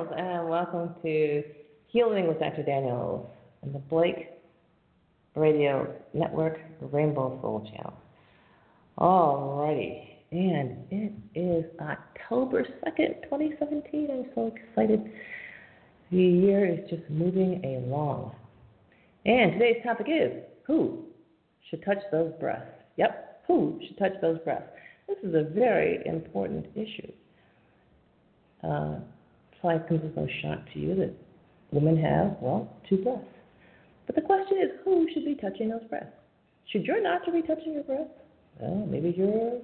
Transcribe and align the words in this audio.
Daniels, 0.00 0.14
and 0.16 0.48
welcome 0.48 0.94
to 1.02 1.42
Healing 1.88 2.26
with 2.26 2.38
Dr. 2.38 2.62
Daniels 2.62 3.26
on 3.62 3.72
the 3.72 3.78
Blake 3.78 4.30
Radio 5.36 5.94
Network 6.14 6.58
Rainbow 6.80 7.38
Soul 7.42 7.68
Channel. 7.70 7.92
Alrighty, 8.98 10.08
and 10.32 10.78
it 10.90 11.12
is 11.34 11.64
October 11.80 12.62
2nd, 12.62 13.24
2017. 13.24 14.08
I'm 14.10 14.26
so 14.34 14.52
excited. 14.54 15.12
The 16.10 16.16
year 16.16 16.66
is 16.66 16.88
just 16.88 17.08
moving 17.10 17.62
along. 17.64 18.34
And 19.26 19.52
today's 19.52 19.82
topic 19.84 20.06
is 20.08 20.32
who 20.66 21.04
should 21.68 21.84
touch 21.84 21.98
those 22.10 22.32
breasts? 22.40 22.72
Yep, 22.96 23.42
who 23.46 23.78
should 23.86 23.98
touch 23.98 24.14
those 24.22 24.38
breasts? 24.44 24.68
This 25.06 25.18
is 25.22 25.34
a 25.34 25.50
very 25.52 26.00
important 26.06 26.66
issue. 26.74 27.12
Uh, 28.62 29.00
probably 29.60 29.86
comes 29.88 30.02
as 30.04 30.16
no 30.16 30.26
shock 30.42 30.60
to 30.72 30.78
you 30.78 30.94
that 30.96 31.12
women 31.72 31.96
have, 31.96 32.36
well, 32.40 32.72
two 32.88 32.96
breasts. 32.98 33.24
But 34.06 34.16
the 34.16 34.22
question 34.22 34.58
is, 34.58 34.70
who 34.84 35.06
should 35.12 35.24
be 35.24 35.34
touching 35.34 35.68
those 35.68 35.84
breasts? 35.88 36.12
Should 36.66 36.84
your 36.84 37.02
doctor 37.02 37.32
be 37.32 37.42
touching 37.42 37.74
your 37.74 37.82
breasts? 37.84 38.12
Well, 38.58 38.86
maybe 38.86 39.10
your 39.16 39.60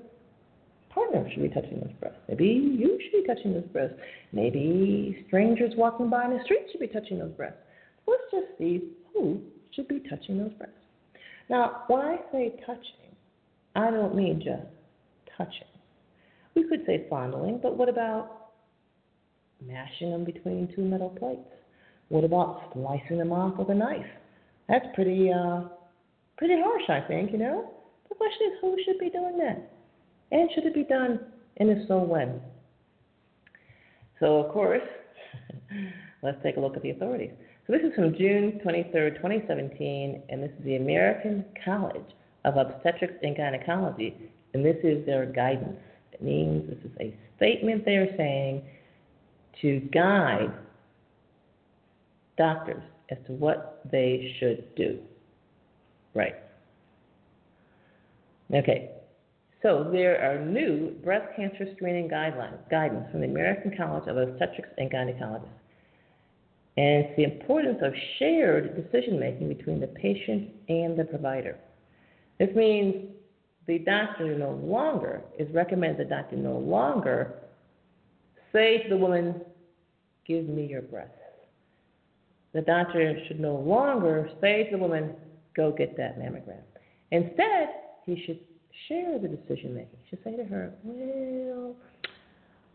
partner 0.90 1.28
should 1.32 1.42
be 1.42 1.48
touching 1.48 1.80
those 1.80 1.92
breasts. 2.00 2.18
Maybe 2.28 2.46
you 2.46 2.98
should 3.02 3.22
be 3.22 3.26
touching 3.26 3.52
those 3.52 3.66
breasts. 3.72 3.96
Maybe 4.32 5.24
strangers 5.26 5.72
walking 5.76 6.08
by 6.08 6.24
in 6.24 6.36
the 6.36 6.44
street 6.44 6.66
should 6.70 6.80
be 6.80 6.88
touching 6.88 7.18
those 7.18 7.32
breasts. 7.32 7.58
Let's 8.06 8.22
just 8.30 8.58
see 8.58 8.92
who 9.12 9.40
should 9.72 9.88
be 9.88 10.00
touching 10.08 10.38
those 10.38 10.52
breasts. 10.54 10.74
Now, 11.48 11.82
when 11.88 12.00
I 12.00 12.16
say 12.32 12.54
touching, 12.66 13.14
I 13.74 13.90
don't 13.90 14.14
mean 14.14 14.42
just 14.42 14.66
touching. 15.36 15.68
We 16.54 16.66
could 16.68 16.84
say 16.86 17.06
fondling, 17.10 17.60
but 17.62 17.76
what 17.76 17.88
about 17.88 18.35
mashing 19.64 20.10
them 20.10 20.24
between 20.24 20.72
two 20.74 20.82
metal 20.82 21.10
plates? 21.10 21.48
What 22.08 22.24
about 22.24 22.70
slicing 22.72 23.18
them 23.18 23.32
off 23.32 23.58
with 23.58 23.68
a 23.70 23.74
knife? 23.74 24.06
That's 24.68 24.86
pretty 24.94 25.32
uh, 25.32 25.62
pretty 26.38 26.54
harsh, 26.58 26.88
I 26.88 27.06
think, 27.06 27.32
you 27.32 27.38
know? 27.38 27.70
The 28.08 28.14
question 28.14 28.48
is 28.52 28.58
who 28.60 28.76
should 28.84 28.98
be 28.98 29.10
doing 29.10 29.38
that? 29.38 29.72
And 30.32 30.50
should 30.54 30.66
it 30.66 30.74
be 30.74 30.84
done 30.84 31.20
and 31.56 31.70
if 31.70 31.88
so 31.88 31.98
when? 31.98 32.40
So 34.20 34.38
of 34.38 34.52
course, 34.52 34.82
let's 36.22 36.38
take 36.42 36.56
a 36.56 36.60
look 36.60 36.76
at 36.76 36.82
the 36.82 36.90
authorities. 36.90 37.32
So 37.66 37.72
this 37.72 37.82
is 37.82 37.94
from 37.94 38.14
June 38.16 38.60
23, 38.62 39.10
2017, 39.16 40.22
and 40.28 40.42
this 40.42 40.50
is 40.58 40.64
the 40.64 40.76
American 40.76 41.44
College 41.64 42.06
of 42.44 42.56
Obstetrics 42.56 43.14
and 43.22 43.36
Gynecology, 43.36 44.30
and 44.54 44.64
this 44.64 44.76
is 44.84 45.04
their 45.04 45.26
guidance. 45.26 45.76
It 46.12 46.22
means 46.22 46.70
this 46.70 46.78
is 46.84 46.96
a 47.00 47.14
statement 47.36 47.84
they're 47.84 48.14
saying 48.16 48.62
to 49.62 49.80
guide 49.92 50.52
doctors 52.36 52.82
as 53.10 53.18
to 53.26 53.32
what 53.32 53.80
they 53.90 54.34
should 54.38 54.74
do. 54.74 54.98
Right. 56.14 56.34
Okay. 58.52 58.90
So 59.62 59.88
there 59.90 60.20
are 60.20 60.44
new 60.44 60.92
breast 61.02 61.34
cancer 61.34 61.66
screening 61.74 62.08
guidelines, 62.08 62.58
guidance 62.70 63.06
from 63.10 63.20
the 63.20 63.26
American 63.26 63.76
College 63.76 64.08
of 64.08 64.16
Obstetrics 64.16 64.68
and 64.78 64.90
Gynecologists. 64.90 65.48
And 66.76 67.06
it's 67.06 67.16
the 67.16 67.24
importance 67.24 67.78
of 67.82 67.92
shared 68.18 68.76
decision 68.76 69.18
making 69.18 69.48
between 69.48 69.80
the 69.80 69.86
patient 69.86 70.50
and 70.68 70.96
the 70.96 71.04
provider. 71.04 71.56
This 72.38 72.54
means 72.54 73.06
the 73.66 73.78
doctor 73.78 74.36
no 74.38 74.50
longer 74.50 75.22
is 75.38 75.52
recommended 75.54 76.06
the 76.06 76.10
doctor 76.10 76.36
no 76.36 76.58
longer 76.58 77.34
say 78.52 78.82
to 78.82 78.88
the 78.88 78.96
woman, 78.96 79.40
Give 80.26 80.48
me 80.48 80.66
your 80.66 80.82
breasts. 80.82 81.12
The 82.52 82.62
doctor 82.62 83.16
should 83.28 83.38
no 83.38 83.54
longer 83.54 84.28
say 84.40 84.64
to 84.64 84.76
the 84.76 84.78
woman, 84.78 85.12
Go 85.54 85.72
get 85.72 85.96
that 85.96 86.18
mammogram. 86.18 86.62
Instead, 87.10 87.68
he 88.04 88.22
should 88.26 88.40
share 88.88 89.18
the 89.18 89.28
decision 89.28 89.74
making. 89.74 89.98
He 90.02 90.10
should 90.10 90.24
say 90.24 90.36
to 90.36 90.44
her, 90.44 90.72
Well, 90.84 91.74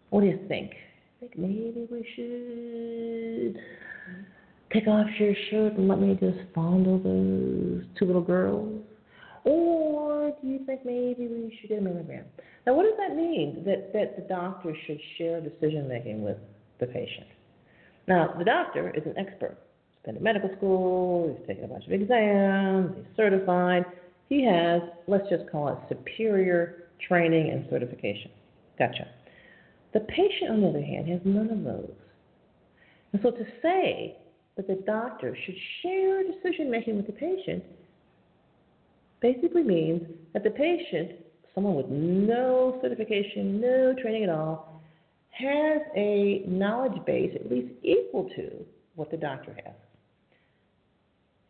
what 0.10 0.22
do 0.22 0.28
you 0.28 0.40
think? 0.48 0.72
I 0.72 1.20
think 1.22 1.38
maybe 1.38 1.88
we 1.92 2.06
should 2.16 3.62
take 4.74 4.88
off 4.88 5.08
your 5.20 5.34
shirt 5.50 5.74
and 5.74 5.88
let 5.88 6.00
me 6.00 6.18
just 6.20 6.40
fondle 6.54 6.98
those 6.98 7.84
two 7.98 8.06
little 8.06 8.22
girls? 8.22 8.82
Or 9.44 10.32
do 10.42 10.48
you 10.48 10.60
think 10.66 10.86
maybe 10.86 11.28
we 11.28 11.58
should 11.60 11.70
get 11.70 11.80
a 11.80 11.82
mammogram? 11.82 12.24
Now, 12.66 12.76
what 12.76 12.84
does 12.84 12.94
that 12.98 13.16
mean? 13.16 13.64
That, 13.66 13.92
that 13.94 14.16
the 14.16 14.28
doctor 14.28 14.76
should 14.86 15.00
share 15.18 15.42
decision 15.42 15.88
making 15.88 16.22
with 16.22 16.38
the 16.80 16.88
patient. 16.88 17.28
Now, 18.08 18.34
the 18.38 18.46
doctor 18.46 18.90
is 18.96 19.04
an 19.06 19.16
expert. 19.18 19.58
He's 19.90 20.00
been 20.06 20.16
to 20.16 20.22
medical 20.22 20.50
school, 20.58 21.36
he's 21.38 21.48
taken 21.48 21.66
a 21.66 21.68
bunch 21.68 21.86
of 21.86 21.92
exams, 21.92 22.96
he's 22.96 23.06
certified. 23.16 23.86
He 24.30 24.46
has, 24.46 24.82
let's 25.08 25.28
just 25.30 25.50
call 25.52 25.70
it 25.70 25.78
superior 25.90 26.90
training 27.08 27.50
and 27.50 27.66
certification. 27.70 28.32
Gotcha. 28.80 29.08
The 29.94 30.02
patient, 30.02 30.52
on 30.52 30.62
the 30.62 30.70
other 30.70 30.82
hand, 30.82 31.10
has 31.10 31.20
none 31.26 31.50
of 31.50 31.64
those. 31.64 31.92
And 33.12 33.22
so 33.22 33.32
to 33.32 33.46
say 33.62 34.18
that 34.56 34.68
the 34.68 34.82
doctor 34.86 35.36
should 35.46 35.56
share 35.82 36.24
decision 36.24 36.72
making 36.72 36.96
with 36.96 37.08
the 37.08 37.14
patient 37.14 37.64
basically 39.22 39.64
means 39.64 40.02
that 40.34 40.44
the 40.44 40.50
patient, 40.50 41.12
someone 41.54 41.76
with 41.76 41.88
no 41.90 42.80
certification, 42.82 43.62
no 43.62 43.94
training 44.02 44.24
at 44.24 44.30
all, 44.30 44.82
has 45.32 45.82
a 45.96 46.44
knowledge 46.48 47.04
base 47.06 47.32
at 47.36 47.50
least 47.50 47.74
equal 47.84 48.30
to 48.36 48.66
what 48.96 49.10
the 49.12 49.18
doctor 49.18 49.56
has. 49.64 49.74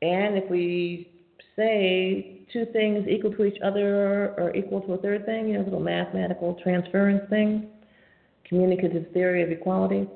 And 0.02 0.38
if 0.38 0.50
we 0.50 1.12
say 1.56 2.42
two 2.52 2.66
things 2.74 3.08
equal 3.08 3.32
to 3.34 3.46
each 3.46 3.60
other 3.64 4.34
or 4.38 4.56
equal 4.56 4.82
to 4.82 4.94
a 4.94 4.98
third 4.98 5.26
thing, 5.26 5.50
you 5.50 5.58
know, 5.58 5.64
little 5.64 5.80
mathematical 5.80 6.60
transference 6.64 7.28
thing, 7.30 7.68
communicative 8.46 9.12
theory 9.14 9.44
of 9.44 9.52
equality. 9.52 10.08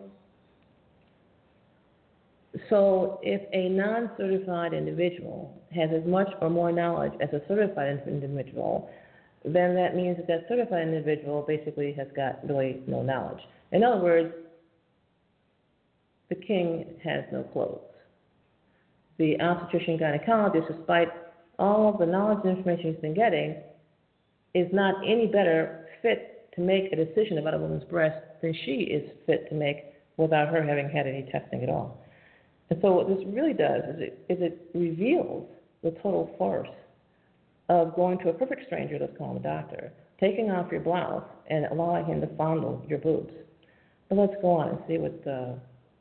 So 2.69 3.19
if 3.21 3.41
a 3.53 3.69
non 3.69 4.11
certified 4.17 4.73
individual 4.73 5.61
has 5.73 5.89
as 5.93 6.05
much 6.07 6.27
or 6.41 6.49
more 6.49 6.71
knowledge 6.71 7.13
as 7.21 7.29
a 7.33 7.41
certified 7.47 8.01
individual, 8.07 8.89
then 9.43 9.75
that 9.75 9.95
means 9.95 10.17
that 10.17 10.27
that 10.27 10.45
certified 10.47 10.87
individual 10.87 11.43
basically 11.47 11.93
has 11.93 12.07
got 12.15 12.47
really 12.47 12.81
no 12.87 13.03
knowledge. 13.03 13.41
In 13.71 13.83
other 13.83 14.01
words, 14.01 14.33
the 16.29 16.35
king 16.35 16.85
has 17.03 17.23
no 17.31 17.43
clothes. 17.43 17.81
The 19.17 19.39
obstetrician 19.39 19.97
gynecologist, 19.97 20.75
despite 20.75 21.09
all 21.59 21.93
of 21.93 21.99
the 21.99 22.05
knowledge 22.05 22.39
and 22.43 22.57
information 22.57 22.93
he's 22.93 23.01
been 23.01 23.13
getting, 23.13 23.55
is 24.53 24.67
not 24.73 24.95
any 25.05 25.27
better 25.27 25.87
fit 26.01 26.49
to 26.55 26.61
make 26.61 26.91
a 26.91 26.95
decision 26.95 27.37
about 27.37 27.53
a 27.53 27.57
woman's 27.57 27.83
breast 27.85 28.17
than 28.41 28.53
she 28.65 28.71
is 28.71 29.09
fit 29.25 29.47
to 29.49 29.55
make 29.55 29.77
without 30.17 30.47
her 30.47 30.63
having 30.63 30.89
had 30.89 31.05
any 31.05 31.29
testing 31.31 31.61
at 31.61 31.69
all. 31.69 32.04
And 32.69 32.79
so 32.81 32.93
what 32.93 33.07
this 33.07 33.19
really 33.27 33.53
does 33.53 33.81
is 33.95 34.01
it, 34.01 34.25
is 34.29 34.37
it 34.41 34.69
reveals 34.73 35.47
the 35.83 35.91
total 35.91 36.33
farce 36.37 36.69
of 37.69 37.95
going 37.95 38.17
to 38.19 38.29
a 38.29 38.33
perfect 38.33 38.65
stranger, 38.65 38.97
let's 38.99 39.17
call 39.17 39.31
him 39.31 39.37
a 39.37 39.39
doctor, 39.39 39.91
taking 40.19 40.51
off 40.51 40.71
your 40.71 40.81
blouse 40.81 41.23
and 41.47 41.65
allowing 41.65 42.05
him 42.05 42.21
to 42.21 42.27
fondle 42.35 42.83
your 42.87 42.99
boobs. 42.99 43.33
But 44.09 44.17
let's 44.17 44.33
go 44.41 44.51
on 44.51 44.69
and 44.69 44.79
see 44.87 44.97
what 44.97 45.27
uh, 45.27 45.53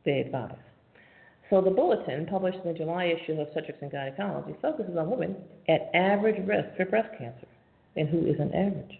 they 0.05 0.21
advise. 0.21 0.57
So 1.51 1.61
the 1.61 1.71
bulletin, 1.71 2.27
published 2.27 2.59
in 2.65 2.73
the 2.73 2.79
July 2.79 3.07
issue 3.07 3.33
of 3.33 3.41
Obstetrics 3.41 3.79
and 3.83 3.91
Gynecology, 3.91 4.55
focuses 4.63 4.97
on 4.97 5.11
women 5.11 5.37
at 5.69 5.91
average 5.95 6.45
risk 6.47 6.69
for 6.77 6.87
breast 6.87 7.11
cancer. 7.19 7.47
And 7.97 8.09
who 8.09 8.27
isn't 8.27 8.55
average? 8.55 8.99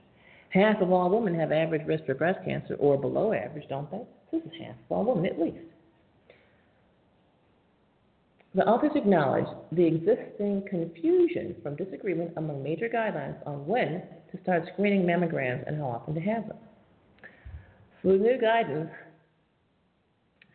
Half 0.51 0.81
of 0.81 0.93
all 0.93 1.11
women 1.11 1.35
have 1.41 1.51
average 1.51 1.87
risk 1.87 2.05
for 2.07 2.15
breast 2.15 2.39
cancer 2.45 2.75
or 2.75 2.97
below 2.97 3.33
average, 3.33 3.69
don't 3.69 3.91
they? 3.91 4.03
This 4.31 4.43
is 4.45 4.53
half 4.61 4.77
of 4.89 4.97
all 4.97 5.05
women, 5.05 5.27
at 5.27 5.41
least. 5.41 5.59
The 8.55 8.67
authors 8.69 8.93
acknowledge 8.95 9.47
the 9.73 9.85
existing 9.85 10.63
confusion 10.71 11.57
from 11.63 11.75
disagreement 11.75 12.33
among 12.37 12.63
major 12.63 12.89
guidelines 12.89 13.37
on 13.47 13.67
when 13.67 14.03
to 14.31 14.43
start 14.43 14.63
screening 14.73 15.03
mammograms 15.03 15.67
and 15.67 15.77
how 15.77 15.87
often 15.87 16.15
to 16.15 16.21
have 16.21 16.47
them. 16.47 16.59
So 18.03 18.13
the 18.13 18.19
new 18.19 18.41
guidance 18.41 18.91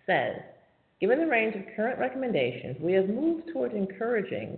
says, 0.05 0.35
given 1.01 1.19
the 1.19 1.27
range 1.27 1.55
of 1.55 1.63
current 1.75 1.99
recommendations, 1.99 2.77
we 2.79 2.93
have 2.93 3.09
moved 3.09 3.49
toward 3.51 3.73
encouraging 3.73 4.57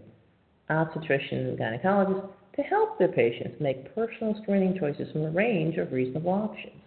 obstetricians 0.69 1.49
and 1.49 1.57
gynecologists 1.57 2.29
to 2.55 2.61
help 2.61 2.99
their 2.99 3.07
patients 3.07 3.55
make 3.59 3.95
personal 3.95 4.39
screening 4.43 4.77
choices 4.77 5.11
from 5.11 5.23
a 5.23 5.31
range 5.31 5.77
of 5.77 5.91
reasonable 5.91 6.31
options. 6.31 6.81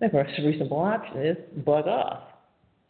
And 0.00 0.06
of 0.06 0.12
course, 0.12 0.28
the 0.36 0.46
reasonable 0.46 0.80
option 0.80 1.24
is 1.24 1.36
bug 1.64 1.86
off. 1.86 2.24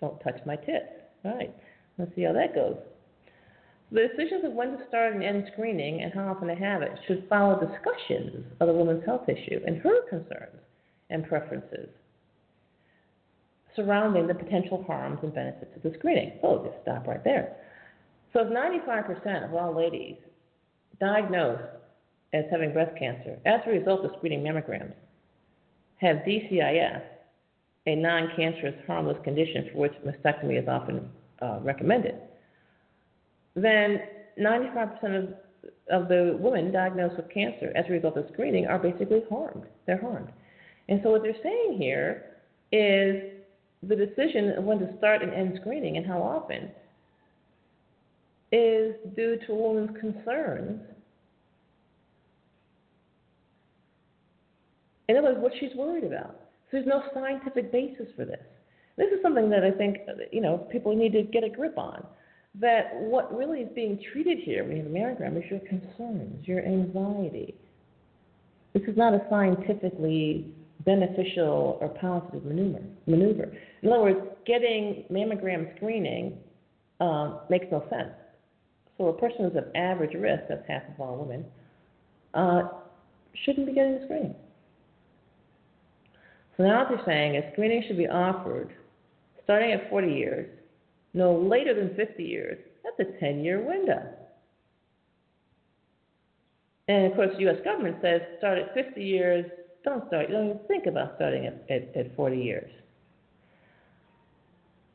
Don't 0.00 0.18
touch 0.20 0.40
my 0.46 0.56
tits. 0.56 0.84
Right. 1.24 1.54
Let's 1.98 2.14
see 2.14 2.22
how 2.22 2.32
that 2.32 2.54
goes. 2.54 2.76
The 3.92 4.08
decisions 4.08 4.44
of 4.44 4.52
when 4.52 4.76
to 4.76 4.86
start 4.88 5.14
and 5.14 5.22
end 5.22 5.48
screening 5.52 6.02
and 6.02 6.12
how 6.12 6.28
often 6.28 6.48
to 6.48 6.54
have 6.54 6.82
it 6.82 6.98
should 7.06 7.26
follow 7.28 7.60
discussions 7.60 8.44
of 8.60 8.66
the 8.66 8.74
woman's 8.74 9.04
health 9.04 9.28
issue 9.28 9.60
and 9.64 9.78
her 9.78 10.08
concerns 10.08 10.60
and 11.10 11.26
preferences 11.26 11.88
surrounding 13.76 14.26
the 14.26 14.34
potential 14.34 14.82
harms 14.86 15.18
and 15.22 15.34
benefits 15.34 15.70
of 15.76 15.82
the 15.82 15.92
screening. 15.98 16.32
So 16.40 16.64
just 16.66 16.82
stop 16.82 17.06
right 17.06 17.22
there. 17.22 17.56
So 18.32 18.40
if 18.40 18.48
95% 18.48 19.44
of 19.44 19.54
all 19.54 19.76
ladies 19.76 20.16
diagnosed 20.98 21.62
as 22.32 22.44
having 22.50 22.72
breast 22.72 22.98
cancer 22.98 23.38
as 23.44 23.60
a 23.66 23.70
result 23.70 24.04
of 24.04 24.12
screening 24.16 24.42
mammograms 24.42 24.94
have 25.98 26.16
DCIS, 26.18 27.02
a 27.86 27.94
non-cancerous 27.94 28.74
harmless 28.86 29.18
condition 29.22 29.68
for 29.72 29.78
which 29.78 29.92
mastectomy 30.04 30.60
is 30.60 30.68
often 30.68 31.08
uh, 31.42 31.58
recommended, 31.62 32.16
then 33.54 34.00
95% 34.38 35.04
of, 35.04 35.34
of 35.90 36.08
the 36.08 36.36
women 36.40 36.72
diagnosed 36.72 37.16
with 37.16 37.28
cancer 37.32 37.72
as 37.74 37.84
a 37.88 37.92
result 37.92 38.16
of 38.16 38.26
screening 38.32 38.66
are 38.66 38.78
basically 38.78 39.22
harmed. 39.28 39.64
They're 39.86 40.00
harmed. 40.00 40.28
And 40.88 41.00
so 41.02 41.10
what 41.10 41.22
they're 41.22 41.42
saying 41.42 41.76
here 41.78 42.36
is 42.72 43.32
the 43.82 43.96
decision 43.96 44.52
of 44.56 44.64
when 44.64 44.78
to 44.78 44.96
start 44.98 45.22
and 45.22 45.32
end 45.32 45.58
screening 45.60 45.96
and 45.96 46.06
how 46.06 46.20
often 46.20 46.70
is 48.52 48.94
due 49.16 49.38
to 49.46 49.52
a 49.52 49.54
woman's 49.54 49.96
concerns. 49.98 50.80
In 55.08 55.16
other 55.16 55.28
words, 55.28 55.40
what 55.40 55.52
she's 55.60 55.74
worried 55.74 56.04
about. 56.04 56.40
So 56.70 56.78
there's 56.78 56.86
no 56.86 57.02
scientific 57.14 57.70
basis 57.70 58.06
for 58.16 58.24
this. 58.24 58.40
This 58.96 59.08
is 59.12 59.20
something 59.22 59.50
that 59.50 59.62
I 59.62 59.70
think 59.70 59.98
you 60.32 60.40
know 60.40 60.58
people 60.70 60.94
need 60.96 61.12
to 61.12 61.22
get 61.22 61.44
a 61.44 61.48
grip 61.48 61.76
on. 61.78 62.04
That 62.58 62.94
what 62.94 63.36
really 63.36 63.60
is 63.60 63.68
being 63.74 64.00
treated 64.12 64.38
here 64.38 64.64
when 64.64 64.78
you 64.78 64.82
have 64.82 64.90
a 64.90 64.94
mammogram 64.94 65.36
is 65.36 65.50
your 65.50 65.60
concerns, 65.60 66.46
your 66.46 66.64
anxiety. 66.64 67.54
This 68.72 68.82
is 68.88 68.96
not 68.96 69.12
a 69.12 69.20
scientifically 69.28 70.54
beneficial 70.84 71.78
or 71.80 71.88
positive 72.00 72.44
maneuver. 72.44 72.80
maneuver. 73.06 73.52
In 73.82 73.92
other 73.92 74.02
words, 74.02 74.20
getting 74.46 75.04
mammogram 75.10 75.76
screening 75.76 76.38
um, 77.00 77.40
makes 77.50 77.66
no 77.70 77.84
sense. 77.90 78.12
So 78.96 79.08
a 79.08 79.12
person 79.12 79.44
who's 79.44 79.56
of 79.56 79.64
average 79.74 80.14
risk, 80.14 80.44
that's 80.48 80.66
half 80.66 80.82
of 80.94 81.00
all 81.00 81.16
women, 81.16 81.44
uh, 82.32 82.68
shouldn't 83.44 83.66
be 83.66 83.72
getting 83.74 83.98
the 83.98 84.04
screening. 84.04 84.34
So 86.56 86.62
now 86.62 86.80
what 86.80 86.88
they're 86.88 87.04
saying 87.04 87.34
is 87.34 87.44
screening 87.52 87.84
should 87.86 87.98
be 87.98 88.08
offered 88.08 88.72
starting 89.46 89.72
at 89.72 89.88
40 89.88 90.12
years, 90.12 90.50
no 91.14 91.34
later 91.34 91.72
than 91.72 91.94
50 91.94 92.22
years. 92.22 92.58
That's 92.84 93.08
a 93.08 93.18
10 93.20 93.42
year 93.42 93.66
window. 93.66 94.02
And 96.88 97.06
of 97.06 97.14
course, 97.14 97.30
the 97.34 97.42
U.S. 97.42 97.56
government 97.64 97.96
says 98.02 98.20
start 98.38 98.58
at 98.58 98.74
50 98.74 99.02
years, 99.02 99.46
don't 99.84 100.06
start, 100.08 100.30
don't 100.30 100.46
even 100.46 100.60
think 100.68 100.86
about 100.86 101.12
starting 101.16 101.46
at, 101.46 101.64
at, 101.70 101.96
at 101.96 102.14
40 102.16 102.36
years. 102.36 102.70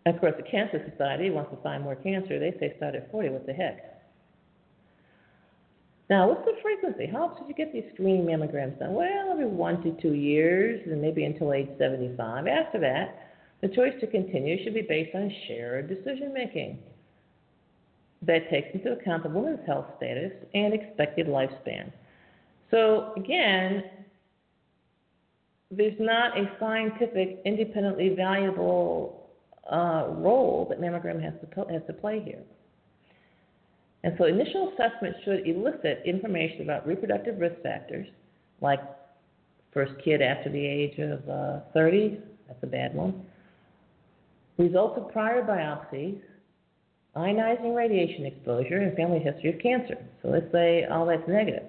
And 0.06 0.16
of 0.16 0.22
course, 0.22 0.34
the 0.38 0.44
Cancer 0.44 0.86
Society 0.92 1.30
wants 1.30 1.52
to 1.52 1.58
find 1.62 1.84
more 1.84 1.96
cancer. 1.96 2.40
They 2.40 2.58
say 2.60 2.74
start 2.78 2.96
at 2.96 3.10
40. 3.12 3.30
What 3.30 3.46
the 3.46 3.54
heck? 3.54 4.04
Now, 6.10 6.28
what's 6.28 6.44
the 6.44 6.56
frequency? 6.62 7.06
How 7.06 7.26
often 7.26 7.38
should 7.38 7.48
you 7.48 7.56
get 7.56 7.72
these 7.72 7.86
screening 7.94 8.26
mammograms 8.26 8.78
done? 8.80 8.94
Well, 8.94 9.32
every 9.32 9.46
one 9.46 9.82
to 9.84 9.92
two 10.02 10.14
years, 10.14 10.82
and 10.86 11.02
maybe 11.02 11.24
until 11.24 11.54
age 11.54 11.70
75. 11.78 12.48
After 12.48 12.80
that, 12.80 13.31
the 13.62 13.68
choice 13.70 13.94
to 14.02 14.08
continue 14.08 14.64
should 14.64 14.74
be 14.74 14.82
based 14.82 15.16
on 15.16 15.32
shared 15.48 15.88
decision 15.88 16.34
making 16.34 16.80
that 18.24 18.50
takes 18.50 18.68
into 18.74 18.92
account 18.92 19.24
the 19.24 19.30
woman's 19.30 19.66
health 19.66 19.86
status 19.98 20.32
and 20.54 20.74
expected 20.74 21.28
lifespan. 21.28 21.92
So, 22.70 23.14
again, 23.18 23.84
there's 25.72 26.00
not 26.00 26.38
a 26.38 26.52
scientific, 26.60 27.42
independently 27.46 28.10
valuable 28.16 29.30
uh, 29.72 30.08
role 30.10 30.68
that 30.70 30.80
mammogram 30.80 31.22
has 31.24 31.34
to, 31.42 31.72
has 31.72 31.82
to 31.88 31.94
play 31.94 32.22
here. 32.24 32.44
And 34.04 34.16
so 34.18 34.26
initial 34.26 34.74
assessment 34.74 35.16
should 35.24 35.48
elicit 35.48 36.02
information 36.06 36.62
about 36.62 36.88
reproductive 36.88 37.40
risk 37.40 37.62
factors, 37.62 38.08
like 38.60 38.80
first 39.74 39.94
kid 40.04 40.22
after 40.22 40.50
the 40.50 40.66
age 40.66 40.98
of 41.00 41.30
uh, 41.30 41.60
30, 41.74 42.20
that's 42.48 42.64
a 42.64 42.68
bad 42.68 42.94
one, 42.94 43.24
results 44.62 44.98
of 44.98 45.12
prior 45.12 45.44
biopsies, 45.44 46.20
ionizing 47.16 47.76
radiation 47.76 48.26
exposure, 48.26 48.78
and 48.78 48.96
family 48.96 49.20
history 49.20 49.54
of 49.54 49.60
cancer. 49.60 49.98
So 50.22 50.30
let's 50.30 50.52
say 50.52 50.86
all 50.86 51.06
that's 51.06 51.28
negative. 51.28 51.64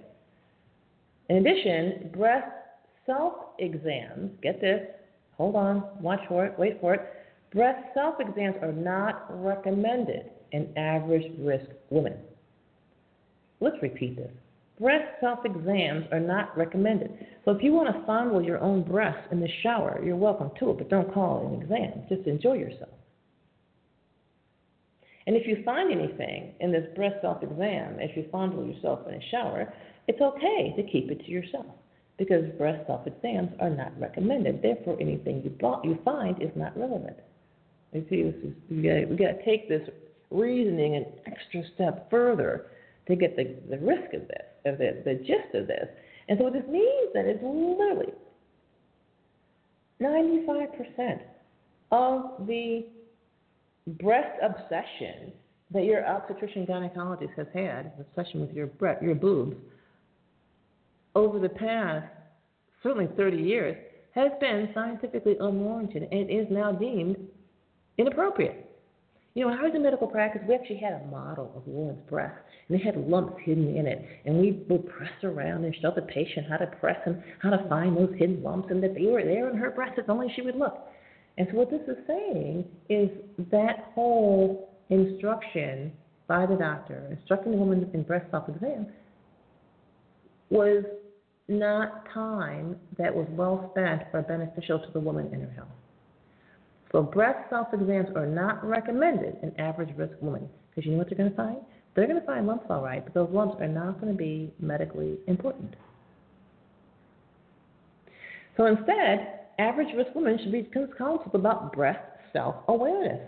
In 1.28 1.38
addition, 1.38 2.11
breast 2.14 2.46
self 3.06 3.34
exams, 3.58 4.30
get 4.42 4.61
this, 4.61 4.87
hold 5.37 5.56
on, 5.56 5.84
watch 6.00 6.20
for 6.28 6.44
it, 6.44 6.58
wait 6.58 6.80
for 6.80 6.94
it. 6.94 7.00
Breast 7.52 7.82
self 7.94 8.16
exams 8.20 8.56
are 8.62 8.72
not 8.72 9.26
recommended 9.42 10.30
in 10.52 10.76
average 10.76 11.30
risk 11.38 11.66
women. 11.90 12.14
Let's 13.61 13.76
repeat 13.82 14.16
this. 14.16 14.30
Breast 14.82 15.20
self 15.20 15.44
exams 15.44 16.06
are 16.10 16.18
not 16.18 16.58
recommended. 16.58 17.24
So 17.44 17.52
if 17.52 17.62
you 17.62 17.72
want 17.72 17.94
to 17.94 18.04
fondle 18.04 18.42
your 18.42 18.58
own 18.58 18.82
breasts 18.82 19.28
in 19.30 19.38
the 19.38 19.48
shower, 19.62 20.02
you're 20.04 20.16
welcome 20.16 20.50
to 20.58 20.70
it, 20.70 20.78
but 20.78 20.90
don't 20.90 21.14
call 21.14 21.46
it 21.46 21.54
an 21.54 21.62
exam. 21.62 22.02
Just 22.08 22.26
enjoy 22.26 22.54
yourself. 22.54 22.90
And 25.28 25.36
if 25.36 25.46
you 25.46 25.62
find 25.64 25.92
anything 25.92 26.54
in 26.58 26.72
this 26.72 26.84
breast 26.96 27.14
self 27.22 27.44
exam 27.44 28.00
if 28.00 28.16
you 28.16 28.26
fondle 28.32 28.66
yourself 28.66 29.06
in 29.06 29.14
a 29.14 29.30
shower, 29.30 29.72
it's 30.08 30.20
okay 30.20 30.74
to 30.76 30.82
keep 30.90 31.12
it 31.12 31.24
to 31.24 31.30
yourself 31.30 31.66
because 32.18 32.44
breast 32.58 32.84
self 32.88 33.06
exams 33.06 33.50
are 33.60 33.70
not 33.70 33.92
recommended. 34.00 34.62
Therefore, 34.62 34.96
anything 35.00 35.42
you, 35.44 35.56
you 35.84 35.98
find 36.04 36.42
is 36.42 36.50
not 36.56 36.76
relevant. 36.76 37.18
You 37.92 38.04
see, 38.10 38.22
this 38.24 38.34
is, 38.42 38.54
we 38.68 38.82
got 38.82 39.08
we 39.08 39.16
to 39.16 39.44
take 39.44 39.68
this 39.68 39.88
reasoning 40.32 40.96
an 40.96 41.06
extra 41.26 41.62
step 41.76 42.10
further 42.10 42.66
to 43.06 43.16
get 43.16 43.36
the, 43.36 43.56
the 43.70 43.78
risk 43.78 44.12
of 44.14 44.26
this, 44.28 44.46
of 44.64 44.78
the, 44.78 45.02
the 45.04 45.14
gist 45.14 45.54
of 45.54 45.66
this. 45.66 45.88
And 46.28 46.38
so 46.38 46.45
what 46.45 46.52
this 46.52 46.66
means 46.69 47.11
then 47.14 47.26
is 47.26 47.38
literally 47.42 48.12
95% 50.00 51.21
of 51.90 52.47
the 52.47 52.87
breast 54.00 54.38
obsession 54.42 55.33
that 55.73 55.85
your 55.85 56.07
obstetrician 56.07 56.66
gynecologist 56.66 57.35
has 57.37 57.47
had, 57.54 57.92
obsession 57.99 58.40
with 58.40 58.52
your 58.52 58.66
breast, 58.66 59.02
your 59.02 59.14
boobs, 59.14 59.57
over 61.14 61.38
the 61.38 61.49
past 61.49 62.07
certainly 62.83 63.09
30 63.16 63.37
years 63.37 63.76
has 64.14 64.31
been 64.40 64.69
scientifically 64.75 65.37
unwarranted 65.40 66.09
and 66.11 66.31
is 66.31 66.47
now 66.50 66.73
deemed 66.73 67.16
inappropriate. 67.99 68.71
You 69.34 69.44
know, 69.44 69.50
when 69.50 69.58
I 69.58 69.62
was 69.62 69.72
in 69.74 69.82
medical 69.82 70.06
practice, 70.06 70.42
we 70.46 70.54
actually 70.54 70.76
had 70.76 70.92
a 70.92 71.06
model 71.06 71.52
of 71.56 71.66
a 71.66 71.70
woman's 71.70 72.06
breast, 72.08 72.36
and 72.68 72.78
they 72.78 72.84
had 72.84 72.96
lumps 72.96 73.40
hidden 73.44 73.76
in 73.76 73.86
it, 73.86 74.04
and 74.26 74.38
we 74.38 74.62
would 74.68 74.86
press 74.88 75.12
around 75.22 75.64
and 75.64 75.74
show 75.80 75.90
the 75.94 76.02
patient 76.02 76.46
how 76.50 76.58
to 76.58 76.66
press 76.66 76.98
and 77.06 77.22
how 77.40 77.48
to 77.50 77.66
find 77.68 77.96
those 77.96 78.12
hidden 78.18 78.42
lumps, 78.42 78.68
and 78.70 78.82
that 78.82 78.94
they 78.94 79.06
were 79.06 79.24
there 79.24 79.48
in 79.48 79.56
her 79.56 79.70
breast 79.70 79.94
if 79.96 80.10
only 80.10 80.30
she 80.36 80.42
would 80.42 80.56
look. 80.56 80.86
And 81.38 81.48
so 81.50 81.56
what 81.56 81.70
this 81.70 81.80
is 81.88 81.96
saying 82.06 82.66
is 82.90 83.08
that 83.50 83.90
whole 83.94 84.76
instruction 84.90 85.92
by 86.26 86.44
the 86.44 86.56
doctor, 86.56 87.08
instructing 87.10 87.52
the 87.52 87.58
woman 87.58 87.90
in 87.94 88.02
breast 88.02 88.30
self-exam, 88.30 88.86
was 90.50 90.84
not 91.48 92.04
time 92.12 92.76
that 92.98 93.14
was 93.14 93.26
well 93.30 93.70
spent 93.72 94.02
or 94.12 94.20
beneficial 94.22 94.78
to 94.78 94.92
the 94.92 95.00
woman 95.00 95.30
and 95.32 95.42
her 95.42 95.50
health. 95.52 95.68
So 96.92 97.02
breast 97.02 97.49
self-exams 97.49 98.11
are 98.14 98.26
not 98.26 98.62
recommended 98.62 99.38
in 99.42 99.58
average 99.58 99.96
risk 99.96 100.12
women 100.20 100.49
because 100.70 100.84
you 100.87 100.92
know 100.92 100.99
what 100.99 101.08
they're 101.08 101.18
going 101.18 101.30
to 101.30 101.37
find? 101.37 101.56
They're 101.94 102.06
going 102.06 102.20
to 102.20 102.26
find 102.26 102.46
lumps 102.46 102.66
all 102.70 102.82
right, 102.82 103.02
but 103.02 103.14
those 103.14 103.28
lumps 103.32 103.56
are 103.61 103.68
not 103.68 104.00
going 104.00 104.12
to 104.12 104.18
be 104.18 104.52
medically 104.61 105.16
important. 105.26 105.75
So 108.56 108.66
instead, 108.66 109.40
average 109.58 109.88
risk 109.96 110.14
women 110.14 110.38
should 110.42 110.52
be 110.52 110.68
counseled 110.99 111.34
about 111.34 111.72
breast 111.72 112.00
self-awareness. 112.32 113.20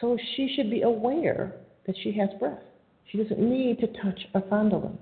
So 0.00 0.16
she 0.36 0.52
should 0.56 0.70
be 0.70 0.82
aware 0.82 1.52
that 1.86 1.96
she 2.02 2.12
has 2.12 2.28
breasts. 2.38 2.64
She 3.10 3.18
doesn't 3.18 3.38
need 3.38 3.78
to 3.80 3.86
touch 3.88 4.20
or 4.34 4.42
fondle 4.48 4.80
them. 4.80 4.98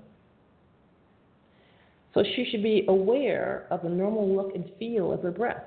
So 2.13 2.23
she 2.35 2.47
should 2.51 2.63
be 2.63 2.85
aware 2.87 3.67
of 3.71 3.83
the 3.83 3.89
normal 3.89 4.35
look 4.35 4.53
and 4.53 4.65
feel 4.77 5.13
of 5.13 5.21
her 5.21 5.31
breasts. 5.31 5.65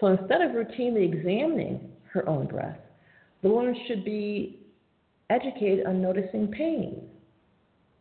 So 0.00 0.06
instead 0.06 0.40
of 0.40 0.52
routinely 0.52 1.12
examining 1.12 1.90
her 2.12 2.26
own 2.28 2.46
breasts, 2.46 2.82
the 3.42 3.50
woman 3.50 3.76
should 3.86 4.04
be 4.04 4.60
educated 5.28 5.86
on 5.86 6.02
noticing 6.02 6.48
pain, 6.48 7.02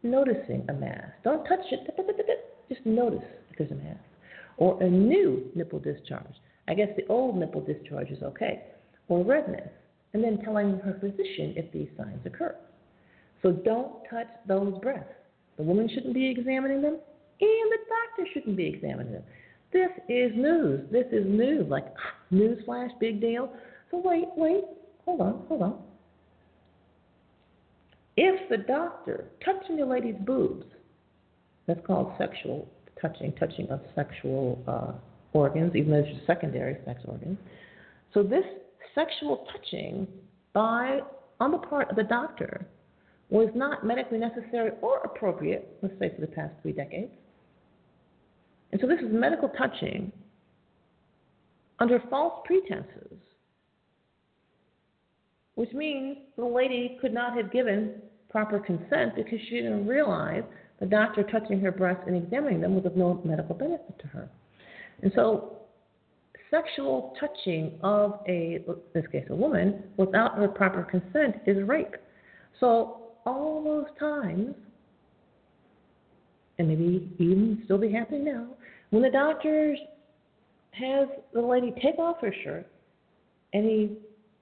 noticing 0.01 0.65
a 0.70 0.74
mass. 0.74 1.12
Don't 1.24 1.46
touch 1.46 1.60
it, 1.72 1.88
just 2.70 2.86
notice 2.86 3.24
if 3.51 3.58
there's 3.58 3.72
a 3.72 3.75
mass. 3.75 3.98
Or 4.58 4.82
a 4.82 4.89
new 4.89 5.50
nipple 5.56 5.79
discharge. 5.79 6.36
I 6.68 6.74
guess 6.74 6.89
the 6.98 7.06
old 7.08 7.38
nipple 7.38 7.62
discharge 7.62 8.10
is 8.10 8.22
okay. 8.24 8.63
Or 9.08 9.24
redness. 9.24 9.70
And 10.13 10.24
then 10.24 10.39
telling 10.44 10.79
her 10.79 10.98
physician 11.00 11.53
if 11.56 11.72
these 11.72 11.88
signs 11.98 12.25
occur. 12.25 12.56
So 13.41 13.51
don't 13.51 14.03
touch 14.10 14.27
those 14.48 14.77
breasts. 14.82 15.13
The 15.58 15.63
woman 15.63 15.89
shouldn't 15.94 16.13
be 16.13 16.29
examining 16.29 16.82
them, 16.82 16.94
and 16.94 17.72
the 17.72 17.77
doctor 17.88 18.29
shouldn't 18.34 18.58
be 18.58 18.68
examining 18.68 19.13
them. 19.13 19.24
This 19.71 19.89
is 20.07 20.31
news. 20.35 20.88
This 20.91 21.05
is 21.11 21.25
news. 21.25 21.69
Like, 21.69 21.85
newsflash, 22.31 22.89
big 22.99 23.21
deal. 23.21 23.51
So 23.91 24.01
wait, 24.03 24.25
wait, 24.35 24.63
hold 25.05 25.21
on, 25.21 25.45
hold 25.47 25.61
on. 25.61 25.81
If 28.17 28.49
the 28.49 28.57
doctor 28.57 29.29
touching 29.43 29.81
a 29.81 29.85
lady's 29.85 30.15
boobs, 30.25 30.65
that's 31.67 31.79
called 31.85 32.13
sexual 32.17 32.67
touching, 33.01 33.31
touching 33.33 33.69
of 33.69 33.79
sexual 33.95 34.61
uh, 34.67 34.93
organs, 35.33 35.75
even 35.75 35.91
though 35.91 35.99
it's 35.99 36.27
secondary 36.27 36.77
sex 36.85 36.99
organs. 37.05 37.38
So 38.13 38.23
this 38.23 38.43
sexual 38.95 39.47
touching 39.53 40.07
by 40.53 40.99
on 41.39 41.51
the 41.51 41.57
part 41.59 41.89
of 41.89 41.95
the 41.95 42.03
doctor 42.03 42.67
was 43.29 43.49
not 43.55 43.85
medically 43.85 44.17
necessary 44.17 44.71
or 44.81 44.97
appropriate, 44.99 45.77
let's 45.81 45.97
say 45.99 46.11
for 46.13 46.21
the 46.21 46.27
past 46.27 46.53
three 46.61 46.73
decades. 46.73 47.11
And 48.71 48.79
so 48.79 48.88
this 48.88 48.99
is 48.99 49.07
medical 49.11 49.49
touching 49.49 50.11
under 51.79 52.01
false 52.09 52.41
pretenses, 52.45 53.17
which 55.55 55.71
means 55.73 56.17
the 56.38 56.45
lady 56.45 56.97
could 57.01 57.13
not 57.13 57.35
have 57.35 57.51
given 57.51 57.93
proper 58.29 58.59
consent 58.59 59.15
because 59.15 59.39
she 59.49 59.55
didn't 59.55 59.88
realize 59.88 60.43
the 60.79 60.85
doctor 60.85 61.23
touching 61.23 61.59
her 61.61 61.71
breasts 61.71 62.03
and 62.07 62.15
examining 62.15 62.61
them 62.61 62.75
was 62.75 62.85
of 62.85 62.95
no 62.95 63.21
medical 63.25 63.55
benefit 63.55 63.97
to 63.99 64.07
her. 64.07 64.29
And 65.01 65.11
so 65.15 65.59
sexual 66.51 67.15
touching 67.19 67.73
of 67.83 68.19
a, 68.27 68.63
in 68.67 68.75
this 68.93 69.05
case, 69.11 69.25
a 69.29 69.35
woman, 69.35 69.83
without 69.97 70.38
her 70.38 70.47
proper 70.47 70.83
consent 70.83 71.35
is 71.45 71.57
rape. 71.67 71.95
So 72.59 73.01
all 73.25 73.63
those 73.63 73.97
times, 73.99 74.55
and 76.57 76.67
maybe 76.67 77.09
even 77.19 77.61
still 77.65 77.77
be 77.77 77.91
happening 77.91 78.25
now, 78.25 78.47
when 78.89 79.01
the 79.01 79.10
doctor 79.10 79.75
has 80.72 81.08
the 81.34 81.41
lady 81.41 81.74
take 81.81 81.98
off 82.00 82.17
her 82.22 82.34
shirt 82.43 82.67
and 83.53 83.65
he 83.65 83.98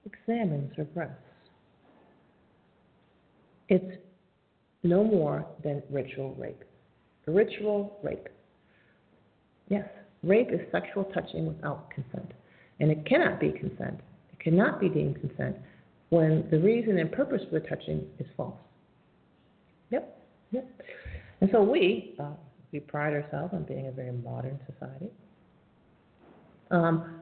examines 0.06 0.72
her 0.76 0.86
breasts, 0.86 1.16
it's 3.70 3.98
no 4.84 5.04
more 5.04 5.46
than 5.64 5.84
ritual 5.90 6.36
rape. 6.36 6.64
Ritual 7.26 8.00
rape. 8.04 8.30
Yes, 9.68 9.88
rape 10.24 10.50
is 10.52 10.62
sexual 10.72 11.04
touching 11.14 11.46
without 11.46 11.90
consent. 11.90 12.32
And 12.80 12.90
it 12.90 13.06
cannot 13.06 13.40
be 13.40 13.52
consent. 13.52 14.00
It 14.32 14.40
cannot 14.40 14.80
be 14.80 14.88
deemed 14.88 15.20
consent 15.20 15.58
when 16.10 16.48
the 16.52 16.60
reason 16.60 16.98
and 17.00 17.12
purpose 17.12 17.42
for 17.50 17.60
the 17.60 17.68
touching 17.68 18.06
is 18.20 18.28
false. 18.38 18.56
Yep, 19.92 20.24
yep. 20.52 20.82
And 21.42 21.50
so 21.52 21.62
we, 21.62 22.16
uh, 22.20 22.32
we 22.78 22.82
pride 22.82 23.14
ourselves 23.14 23.54
on 23.54 23.64
being 23.64 23.88
a 23.88 23.92
very 23.92 24.12
modern 24.12 24.60
society, 24.72 25.08
um, 26.70 27.22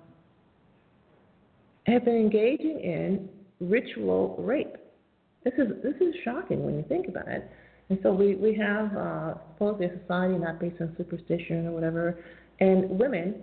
have 1.85 2.03
been 2.03 2.15
engaging 2.15 2.79
in 2.81 3.29
ritual 3.62 4.35
rape. 4.39 4.75
This 5.45 5.53
is 5.57 5.81
this 5.81 5.95
is 6.01 6.13
shocking 6.25 6.65
when 6.65 6.75
you 6.75 6.83
think 6.89 7.07
about 7.07 7.27
it. 7.29 7.50
And 7.89 8.00
so 8.03 8.12
we 8.12 8.35
we 8.35 8.53
have 8.55 8.97
uh, 8.97 9.33
supposedly 9.53 9.85
a 9.85 10.00
society 10.01 10.38
not 10.38 10.59
based 10.59 10.81
on 10.81 10.93
superstition 10.97 11.67
or 11.67 11.71
whatever, 11.71 12.19
and 12.59 12.89
women 12.89 13.35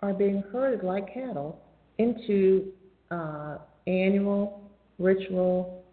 are 0.00 0.14
being 0.14 0.42
herded 0.50 0.84
like 0.84 1.12
cattle 1.12 1.60
into 1.98 2.72
uh, 3.10 3.58
annual 3.86 4.62
ritual 4.98 5.84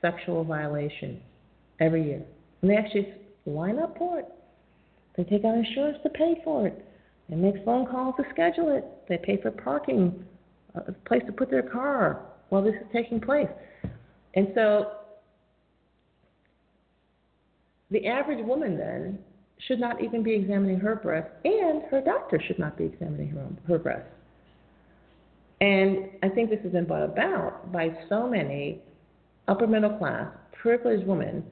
sexual 0.00 0.44
violation 0.44 1.20
every 1.80 2.04
year, 2.04 2.22
and 2.62 2.70
they 2.70 2.76
actually 2.76 3.14
line 3.46 3.78
up 3.80 3.96
for 3.98 4.20
it. 4.20 4.28
They 5.16 5.24
take 5.24 5.44
out 5.44 5.56
insurance 5.56 5.98
to 6.02 6.08
pay 6.10 6.40
for 6.44 6.66
it. 6.66 6.84
They 7.28 7.36
make 7.36 7.64
phone 7.64 7.86
calls 7.86 8.14
to 8.16 8.24
schedule 8.30 8.76
it. 8.76 8.84
They 9.08 9.18
pay 9.18 9.40
for 9.40 9.50
parking, 9.50 10.24
uh, 10.74 10.80
a 10.88 10.92
place 11.08 11.22
to 11.26 11.32
put 11.32 11.50
their 11.50 11.62
car 11.62 12.26
while 12.48 12.62
this 12.62 12.74
is 12.74 12.86
taking 12.92 13.20
place. 13.20 13.48
And 14.34 14.48
so 14.54 14.92
the 17.90 18.06
average 18.06 18.44
woman 18.44 18.76
then 18.76 19.18
should 19.68 19.78
not 19.78 20.02
even 20.02 20.22
be 20.22 20.34
examining 20.34 20.80
her 20.80 20.96
breast, 20.96 21.30
and 21.44 21.82
her 21.90 22.00
doctor 22.00 22.40
should 22.46 22.58
not 22.58 22.76
be 22.76 22.84
examining 22.84 23.28
her, 23.28 23.40
own, 23.40 23.58
her 23.68 23.78
breast. 23.78 24.06
And 25.60 26.10
I 26.22 26.28
think 26.28 26.50
this 26.50 26.58
has 26.64 26.72
been 26.72 26.84
brought 26.84 27.04
about 27.04 27.72
by 27.72 27.96
so 28.08 28.28
many 28.28 28.82
upper 29.46 29.66
middle 29.66 29.96
class, 29.96 30.26
privileged 30.60 31.06
women 31.06 31.44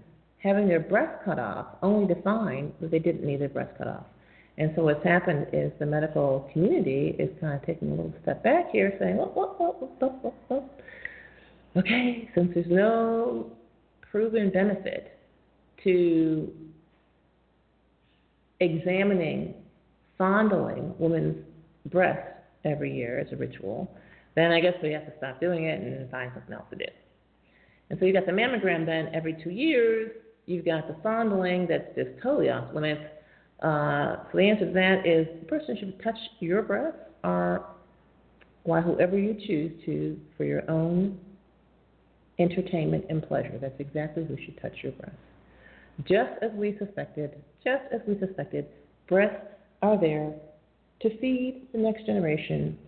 having 0.42 0.66
their 0.68 0.80
breast 0.80 1.24
cut 1.24 1.38
off 1.38 1.66
only 1.82 2.12
to 2.12 2.20
find 2.22 2.72
that 2.80 2.90
they 2.90 2.98
didn't 2.98 3.24
need 3.24 3.40
their 3.40 3.48
breast 3.48 3.72
cut 3.78 3.86
off. 3.86 4.06
And 4.58 4.72
so 4.76 4.82
what's 4.84 5.02
happened 5.04 5.46
is 5.52 5.72
the 5.78 5.86
medical 5.86 6.48
community 6.52 7.16
is 7.18 7.30
kind 7.40 7.54
of 7.54 7.64
taking 7.64 7.88
a 7.88 7.90
little 7.92 8.12
step 8.22 8.42
back 8.44 8.70
here, 8.70 8.94
saying, 8.98 9.16
"What, 9.16 9.34
what, 9.36 9.58
what, 9.58 10.00
what, 10.00 10.24
what, 10.24 10.34
what? 10.48 10.80
okay, 11.76 12.28
since 12.34 12.50
there's 12.54 12.66
no 12.68 13.50
proven 14.10 14.50
benefit 14.50 15.18
to 15.84 16.52
examining, 18.60 19.54
fondling 20.18 20.94
women's 20.98 21.44
breasts 21.86 22.28
every 22.64 22.94
year 22.94 23.18
as 23.18 23.32
a 23.32 23.36
ritual, 23.36 23.90
then 24.34 24.52
I 24.52 24.60
guess 24.60 24.74
we 24.82 24.92
have 24.92 25.06
to 25.06 25.12
stop 25.16 25.40
doing 25.40 25.64
it 25.64 25.80
and 25.80 26.10
find 26.10 26.30
something 26.34 26.52
else 26.52 26.66
to 26.70 26.76
do. 26.76 26.84
And 27.90 27.98
so 27.98 28.06
you 28.06 28.12
got 28.12 28.26
the 28.26 28.32
mammogram 28.32 28.86
then 28.86 29.08
every 29.14 29.36
two 29.42 29.50
years, 29.50 30.12
You've 30.46 30.64
got 30.64 30.88
the 30.88 30.96
fondling 31.02 31.66
that's 31.68 31.94
just 31.94 32.10
totally 32.22 32.50
off 32.50 32.74
limits. 32.74 33.02
Uh, 33.62 34.16
so 34.30 34.38
the 34.38 34.48
answer 34.48 34.66
to 34.66 34.72
that 34.72 35.06
is 35.06 35.26
the 35.40 35.46
person 35.46 35.76
should 35.78 36.02
touch 36.02 36.18
your 36.40 36.62
breast 36.62 36.96
or 37.22 37.66
why 38.64 38.80
whoever 38.80 39.18
you 39.18 39.34
choose 39.46 39.72
to 39.84 40.18
for 40.36 40.44
your 40.44 40.68
own 40.70 41.18
entertainment 42.38 43.04
and 43.08 43.22
pleasure. 43.22 43.58
That's 43.60 43.78
exactly 43.78 44.24
who 44.24 44.36
should 44.44 44.60
touch 44.60 44.74
your 44.82 44.92
breast. 44.92 45.16
Just 46.04 46.42
as 46.42 46.50
we 46.54 46.76
suspected, 46.78 47.42
just 47.62 47.84
as 47.92 48.00
we 48.08 48.18
suspected, 48.18 48.66
breasts 49.08 49.46
are 49.82 50.00
there 50.00 50.32
to 51.00 51.18
feed 51.18 51.68
the 51.72 51.78
next 51.78 52.06
generation 52.06 52.78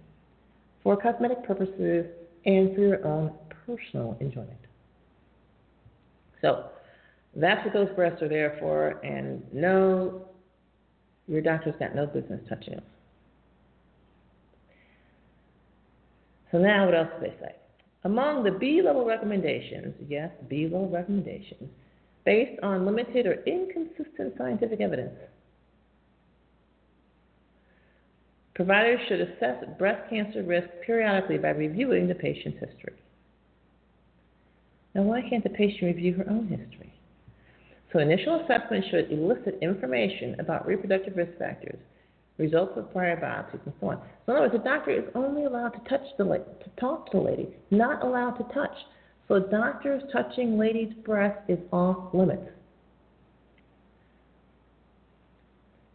for 0.82 0.96
cosmetic 0.96 1.44
purposes 1.44 2.06
and 2.46 2.74
for 2.74 2.80
your 2.80 3.06
own 3.06 3.32
personal 3.66 4.16
enjoyment. 4.20 4.58
So, 6.40 6.66
that's 7.36 7.64
what 7.64 7.74
those 7.74 7.88
breasts 7.96 8.22
are 8.22 8.28
there 8.28 8.56
for, 8.60 9.00
and 9.04 9.42
no 9.52 10.28
Your 11.26 11.40
doctor's 11.40 11.74
got 11.78 11.94
no 11.94 12.06
business 12.06 12.40
touching 12.48 12.74
them. 12.74 12.84
So 16.52 16.58
now 16.58 16.84
what 16.84 16.94
else 16.94 17.08
do 17.18 17.26
they 17.26 17.34
say? 17.40 17.54
Among 18.04 18.44
the 18.44 18.50
B 18.50 18.82
level 18.82 19.04
recommendations, 19.04 19.94
yes, 20.08 20.30
B 20.48 20.64
level 20.64 20.88
recommendations, 20.90 21.70
based 22.24 22.62
on 22.62 22.84
limited 22.86 23.26
or 23.26 23.42
inconsistent 23.44 24.34
scientific 24.36 24.80
evidence, 24.80 25.14
providers 28.54 29.00
should 29.08 29.20
assess 29.20 29.64
breast 29.78 30.08
cancer 30.10 30.42
risk 30.42 30.68
periodically 30.86 31.38
by 31.38 31.48
reviewing 31.50 32.06
the 32.06 32.14
patient's 32.14 32.58
history. 32.60 32.94
Now, 34.94 35.02
why 35.02 35.22
can't 35.28 35.42
the 35.42 35.50
patient 35.50 35.82
review 35.82 36.14
her 36.14 36.30
own 36.30 36.46
history? 36.46 36.93
So, 37.94 38.00
initial 38.00 38.40
assessment 38.40 38.84
should 38.90 39.12
elicit 39.12 39.56
information 39.62 40.34
about 40.40 40.66
reproductive 40.66 41.16
risk 41.16 41.38
factors, 41.38 41.78
results 42.38 42.72
of 42.76 42.92
prior 42.92 43.16
biopsies, 43.16 43.64
and 43.64 43.72
so 43.80 43.90
on. 43.90 44.02
So, 44.26 44.32
in 44.32 44.36
other 44.36 44.40
words, 44.40 44.52
the 44.52 44.68
doctor 44.68 44.90
is 44.90 45.04
only 45.14 45.44
allowed 45.44 45.68
to 45.68 45.88
touch 45.88 46.04
the 46.18 46.24
lady, 46.24 46.42
to 46.64 46.80
talk 46.80 47.12
to 47.12 47.18
the 47.18 47.22
lady, 47.22 47.48
not 47.70 48.04
allowed 48.04 48.32
to 48.32 48.52
touch. 48.52 48.74
So, 49.28 49.38
doctors 49.38 50.02
touching 50.12 50.58
ladies' 50.58 50.92
breast 51.04 51.38
is 51.48 51.60
off 51.72 52.12
limits. 52.12 52.50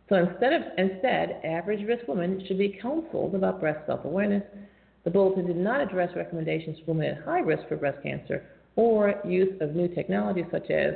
So 0.07 0.15
instead 0.15 0.53
of 0.53 0.61
instead, 0.77 1.41
average 1.43 1.85
risk 1.85 2.07
women 2.07 2.43
should 2.47 2.57
be 2.57 2.79
counseled 2.81 3.35
about 3.35 3.59
breast 3.59 3.85
self-awareness. 3.85 4.43
The 5.03 5.11
bulletin 5.11 5.45
did 5.45 5.57
not 5.57 5.81
address 5.81 6.09
recommendations 6.15 6.77
for 6.79 6.93
women 6.93 7.17
at 7.17 7.23
high 7.23 7.41
risk 7.41 7.67
for 7.67 7.75
breast 7.75 8.01
cancer 8.01 8.43
or 8.75 9.21
use 9.23 9.53
of 9.61 9.75
new 9.75 9.87
technologies 9.89 10.45
such 10.51 10.71
as 10.71 10.95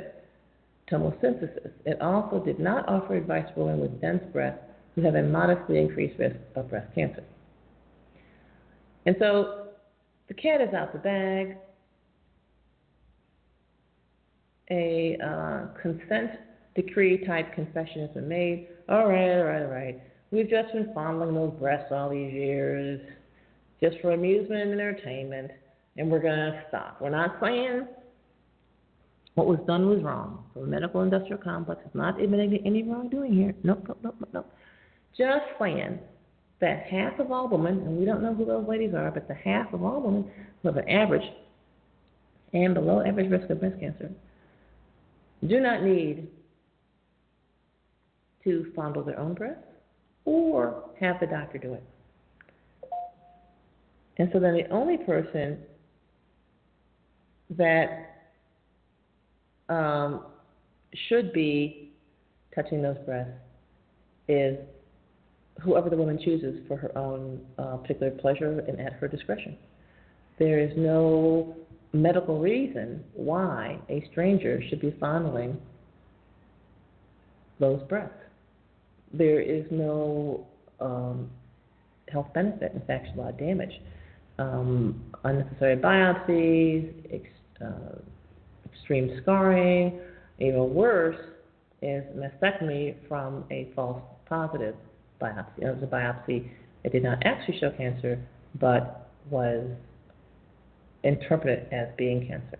tomosynthesis. 0.90 1.70
It 1.84 2.00
also 2.00 2.44
did 2.44 2.58
not 2.58 2.88
offer 2.88 3.16
advice 3.16 3.46
for 3.54 3.64
women 3.64 3.80
with 3.80 4.00
dense 4.00 4.22
breasts 4.32 4.62
who 4.94 5.02
have 5.02 5.14
a 5.14 5.22
modestly 5.22 5.78
increased 5.78 6.18
risk 6.18 6.36
of 6.54 6.70
breast 6.70 6.94
cancer. 6.94 7.24
And 9.06 9.16
so 9.18 9.68
the 10.28 10.34
cat 10.34 10.60
is 10.60 10.72
out 10.74 10.92
the 10.92 10.98
bag. 10.98 11.56
A 14.70 15.18
uh, 15.22 15.80
consent 15.80 16.30
decree 16.74 17.24
type 17.26 17.54
confession 17.54 18.02
has 18.02 18.10
been 18.10 18.28
made. 18.28 18.68
All 18.88 19.08
right, 19.08 19.38
all 19.38 19.44
right, 19.44 19.62
all 19.62 19.68
right. 19.68 20.02
We've 20.30 20.48
just 20.48 20.72
been 20.72 20.92
fondling 20.94 21.34
those 21.34 21.52
breasts 21.58 21.92
all 21.92 22.10
these 22.10 22.32
years 22.32 23.00
just 23.80 23.96
for 24.00 24.12
amusement 24.12 24.70
and 24.70 24.80
entertainment, 24.80 25.50
and 25.96 26.10
we're 26.10 26.20
going 26.20 26.36
to 26.36 26.64
stop. 26.68 26.98
We're 27.00 27.10
not 27.10 27.36
saying 27.42 27.86
what 29.34 29.46
was 29.46 29.58
done 29.66 29.88
was 29.88 30.02
wrong. 30.02 30.44
So 30.54 30.60
the 30.60 30.66
medical 30.66 31.02
industrial 31.02 31.38
complex 31.38 31.80
is 31.84 31.94
not 31.94 32.20
admitting 32.20 32.60
any 32.64 32.82
wrongdoing 32.82 33.32
here. 33.32 33.54
Nope, 33.62 33.84
nope, 33.88 33.98
nope, 34.02 34.14
nope, 34.20 34.28
nope. 34.32 34.52
Just 35.16 35.44
saying 35.60 35.98
that 36.60 36.84
half 36.84 37.18
of 37.18 37.32
all 37.32 37.48
women, 37.48 37.80
and 37.80 37.98
we 37.98 38.04
don't 38.04 38.22
know 38.22 38.34
who 38.34 38.44
those 38.44 38.66
ladies 38.68 38.94
are, 38.94 39.10
but 39.10 39.26
the 39.26 39.34
half 39.34 39.72
of 39.72 39.82
all 39.82 40.00
women 40.00 40.30
who 40.62 40.68
have 40.68 40.76
an 40.76 40.88
average 40.88 41.28
and 42.52 42.74
below 42.74 43.02
average 43.04 43.30
risk 43.30 43.50
of 43.50 43.60
breast 43.60 43.78
cancer 43.80 44.10
do 45.46 45.60
not 45.60 45.82
need 45.82 46.28
to 48.44 48.72
fondle 48.76 49.02
their 49.02 49.18
own 49.18 49.34
breasts 49.34 49.64
or 50.24 50.84
have 51.00 51.18
the 51.20 51.26
doctor 51.26 51.58
do 51.58 51.74
it. 51.74 51.82
And 54.18 54.30
so 54.32 54.38
then 54.38 54.54
the 54.54 54.68
only 54.70 54.96
person 54.96 55.58
that 57.50 58.03
um, 59.68 60.26
should 61.08 61.32
be 61.32 61.92
touching 62.54 62.82
those 62.82 62.98
breasts 63.04 63.32
is 64.28 64.58
whoever 65.62 65.90
the 65.90 65.96
woman 65.96 66.18
chooses 66.22 66.60
for 66.66 66.76
her 66.76 66.96
own 66.96 67.40
uh, 67.58 67.76
particular 67.76 68.10
pleasure 68.10 68.64
and 68.66 68.80
at 68.80 68.92
her 68.94 69.08
discretion. 69.08 69.56
There 70.38 70.58
is 70.60 70.70
no 70.76 71.56
medical 71.92 72.40
reason 72.40 73.04
why 73.14 73.78
a 73.88 74.04
stranger 74.10 74.60
should 74.68 74.80
be 74.80 74.94
fondling 74.98 75.60
those 77.60 77.80
breasts. 77.88 78.14
There 79.12 79.40
is 79.40 79.64
no 79.70 80.44
um, 80.80 81.30
health 82.10 82.26
benefit. 82.34 82.72
In 82.74 82.80
fact, 82.82 83.08
a 83.16 83.20
lot 83.20 83.30
of 83.30 83.38
damage. 83.38 83.80
Um, 84.38 85.04
unnecessary 85.22 85.76
biopsies, 85.76 86.92
ex, 87.14 87.24
uh, 87.64 87.98
extreme 88.74 89.18
scarring, 89.22 90.00
even 90.38 90.74
worse 90.74 91.16
is 91.82 92.04
mastectomy 92.16 92.96
from 93.08 93.44
a 93.50 93.68
false 93.74 94.02
positive 94.26 94.74
biopsy. 95.20 95.58
It 95.58 95.74
was 95.74 95.82
a 95.82 95.86
biopsy 95.86 96.50
that 96.82 96.92
did 96.92 97.02
not 97.02 97.18
actually 97.24 97.58
show 97.58 97.70
cancer, 97.70 98.18
but 98.60 99.10
was 99.30 99.64
interpreted 101.02 101.72
as 101.72 101.88
being 101.96 102.26
cancer. 102.26 102.58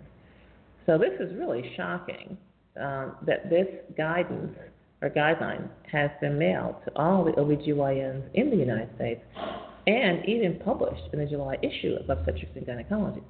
So 0.87 0.99
this 0.99 1.13
is 1.19 1.35
really 1.37 1.73
shocking 1.77 2.37
um, 2.81 3.17
that 3.27 3.49
this 3.49 3.67
guidance 3.97 4.57
or 5.01 5.11
guideline 5.11 5.69
has 5.91 6.11
been 6.21 6.39
mailed 6.39 6.77
to 6.85 6.93
all 6.97 7.25
the 7.25 7.33
OBGYNs 7.33 8.23
in 8.35 8.51
the 8.51 8.57
United 8.57 8.91
States 8.97 9.21
and 9.87 10.25
even 10.27 10.59
published 10.65 11.03
in 11.13 11.19
the 11.19 11.27
July 11.27 11.57
issue 11.63 11.97
of 12.01 12.09
Obstetrics 12.09 12.53
and 12.55 12.67
Gynecology. 12.67 13.23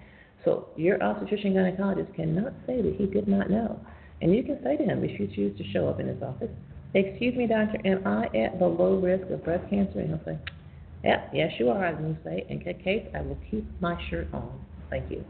So 0.44 0.68
your 0.76 1.02
obstetrician 1.02 1.54
gynecologist 1.54 2.14
cannot 2.14 2.52
say 2.66 2.82
that 2.82 2.94
he 2.96 3.06
did 3.06 3.26
not 3.28 3.50
know. 3.50 3.80
And 4.20 4.34
you 4.34 4.42
can 4.42 4.62
say 4.62 4.76
to 4.76 4.84
him 4.84 5.02
if 5.04 5.18
you 5.18 5.26
choose 5.34 5.56
to 5.58 5.64
show 5.72 5.88
up 5.88 6.00
in 6.00 6.08
his 6.08 6.22
office, 6.22 6.50
Excuse 6.94 7.34
me, 7.34 7.48
doctor, 7.48 7.78
am 7.84 8.06
I 8.06 8.26
at 8.36 8.60
the 8.60 8.66
low 8.66 9.00
risk 9.00 9.28
of 9.30 9.42
breast 9.42 9.68
cancer? 9.68 9.98
And 9.98 10.10
he'll 10.10 10.24
say, 10.24 10.38
Yep, 11.02 11.30
yes, 11.34 11.52
you 11.58 11.68
are. 11.70 11.84
And 11.84 12.08
you 12.08 12.16
say, 12.24 12.46
In 12.48 12.62
that 12.64 12.84
case, 12.84 13.06
I 13.14 13.20
will 13.20 13.38
keep 13.50 13.68
my 13.80 14.00
shirt 14.08 14.28
on. 14.32 14.60
Thank 14.90 15.10
you. 15.10 15.24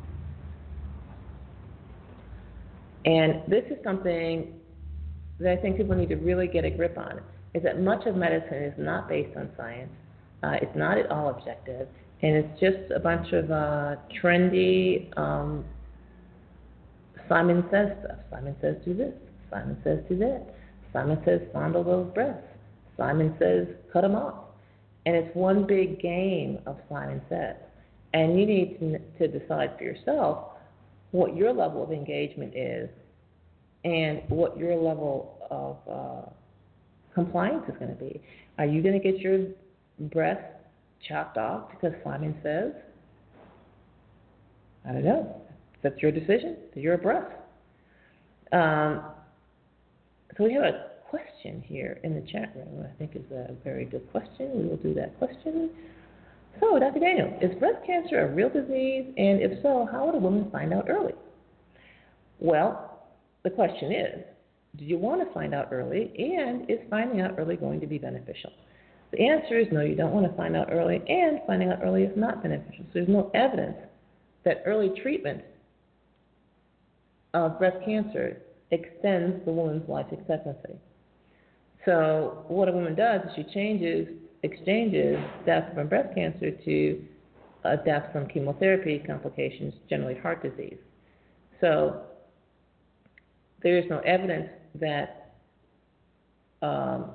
And 3.07 3.42
this 3.48 3.64
is 3.70 3.79
something 3.83 4.61
that 5.38 5.53
I 5.53 5.57
think 5.57 5.77
people 5.77 5.96
need 5.96 6.11
to 6.11 6.16
really 6.16 6.48
get 6.48 6.64
a 6.64 6.70
grip 6.70 6.96
on 6.98 7.20
is 7.55 7.62
that 7.62 7.81
much 7.81 8.07
of 8.07 8.16
medicine 8.16 8.62
is 8.62 8.74
not 8.79 9.09
based 9.09 9.37
on 9.37 9.50
science. 9.57 9.92
Uh, 10.42 10.57
it's 10.61 10.77
not 10.77 10.98
at 10.98 11.11
all 11.11 11.31
objective, 11.31 11.88
and 12.22 12.37
it's 12.37 12.61
just 12.61 12.90
a 12.94 13.00
bunch 13.00 13.33
of 13.33 13.50
uh, 13.50 13.96
trendy 14.22 15.16
um, 15.18 15.64
Simon 17.29 17.64
says 17.70 17.88
stuff. 18.05 18.18
Simon 18.31 18.55
says 18.61 18.77
do 18.85 18.94
this. 18.94 19.14
Simon 19.50 19.77
says 19.85 20.00
do 20.09 20.18
that. 20.18 20.55
Simon 20.92 21.20
says 21.24 21.40
fondle 21.53 21.85
those 21.85 22.12
breasts. 22.14 22.46
Simon 22.96 23.35
says 23.38 23.66
cut 23.92 24.03
them 24.03 24.14
off. 24.14 24.44
And 25.07 25.16
it's 25.16 25.35
one 25.35 25.66
big 25.66 26.00
game 26.00 26.59
of 26.66 26.79
Simon 26.88 27.20
says. 27.29 27.57
And 28.12 28.38
you 28.38 28.46
need 28.46 28.79
to, 28.81 28.98
to 29.29 29.38
decide 29.38 29.77
for 29.77 29.85
yourself 29.85 30.53
what 31.11 31.37
your 31.37 31.53
level 31.53 31.83
of 31.83 31.92
engagement 31.92 32.55
is 32.57 32.88
and 33.85 34.22
what 34.29 34.57
your 34.57 34.77
level 34.77 35.38
of 35.50 35.77
uh, 35.90 36.31
compliance 37.14 37.64
is 37.68 37.74
going 37.79 37.90
to 37.90 38.03
be. 38.03 38.20
Are 38.59 38.66
you 38.66 38.83
going 38.83 39.00
to 39.00 39.12
get 39.12 39.20
your 39.20 39.46
breast 39.98 40.42
chopped 41.09 41.37
off 41.37 41.71
because 41.71 41.93
Simon 42.03 42.37
says? 42.43 42.73
I 44.87 44.93
don't 44.93 45.05
know. 45.05 45.43
That's 45.83 46.01
your 46.01 46.12
decision. 46.12 46.57
You're 46.75 46.95
a 46.95 46.99
breast. 46.99 47.31
Um, 48.53 49.03
so 50.37 50.45
we 50.45 50.55
have 50.55 50.64
a 50.64 50.87
question 51.09 51.62
here 51.67 52.01
in 52.03 52.14
the 52.14 52.23
chat 52.33 52.53
room. 52.57 52.85
I 52.85 52.99
think 52.99 53.14
is 53.14 53.31
a 53.31 53.55
very 53.62 53.85
good 53.85 54.11
question. 54.11 54.51
We 54.55 54.69
will 54.69 54.77
do 54.77 54.95
that 54.95 55.19
question. 55.19 55.71
So, 56.61 56.79
Dr. 56.79 57.01
Daniel, 57.01 57.37
is 57.40 57.55
breast 57.59 57.85
cancer 57.87 58.21
a 58.21 58.35
real 58.35 58.49
disease? 58.49 59.12
And 59.17 59.40
if 59.40 59.62
so, 59.62 59.88
how 59.90 60.07
would 60.07 60.14
a 60.14 60.19
woman 60.19 60.51
find 60.51 60.73
out 60.73 60.88
early? 60.88 61.14
Well, 62.38 63.09
the 63.43 63.51
question 63.51 63.93
is, 63.93 64.25
do 64.77 64.85
you 64.85 64.99
want 64.99 65.27
to 65.27 65.33
find 65.33 65.55
out 65.55 65.69
early? 65.73 66.12
And 66.19 66.69
is 66.71 66.79
finding 66.90 67.21
out 67.21 67.35
early 67.38 67.57
going 67.57 67.81
to 67.81 67.87
be 67.87 67.99
beneficial? 67.99 68.53
The 69.16 69.29
answer 69.29 69.61
is 69.61 69.68
no, 69.70 69.81
you 69.81 69.94
don't 69.94 70.12
want 70.12 70.29
to 70.29 70.37
find 70.37 70.57
out 70.57 70.70
early, 70.72 71.00
and 71.09 71.40
finding 71.46 71.70
out 71.70 71.79
early 71.85 72.03
is 72.03 72.16
not 72.16 72.42
beneficial. 72.42 72.85
So 72.87 72.90
there's 72.94 73.09
no 73.09 73.31
evidence 73.33 73.77
that 74.44 74.64
early 74.66 74.90
treatment 75.03 75.42
of 77.33 77.57
breast 77.61 77.77
cancer 77.85 78.42
extends 78.72 79.44
the 79.44 79.53
woman's 79.53 79.88
life 79.88 80.07
expectancy. 80.11 80.74
So 81.85 82.44
what 82.48 82.68
a 82.68 82.72
woman 82.72 82.96
does 82.96 83.20
is 83.20 83.31
she 83.37 83.44
changes, 83.55 84.09
exchanges 84.42 85.16
death 85.46 85.72
from 85.74 85.87
breast 85.87 86.12
cancer 86.16 86.50
to 86.50 87.05
a 87.62 87.77
death 87.77 88.11
from 88.12 88.27
chemotherapy 88.27 89.00
complications, 89.07 89.74
generally 89.88 90.18
heart 90.18 90.42
disease. 90.42 90.79
So 91.61 92.03
there 93.62 93.79
is 93.79 93.85
no 93.88 94.00
evidence 94.00 94.48
that 94.81 95.35
um, 96.62 97.12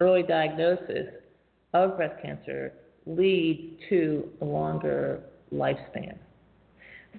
early 0.00 0.22
diagnosis 0.22 1.08
of 1.74 1.96
breast 1.96 2.20
cancer 2.22 2.72
leads 3.06 3.80
to 3.88 4.28
a 4.40 4.44
longer 4.44 5.22
lifespan. 5.52 6.16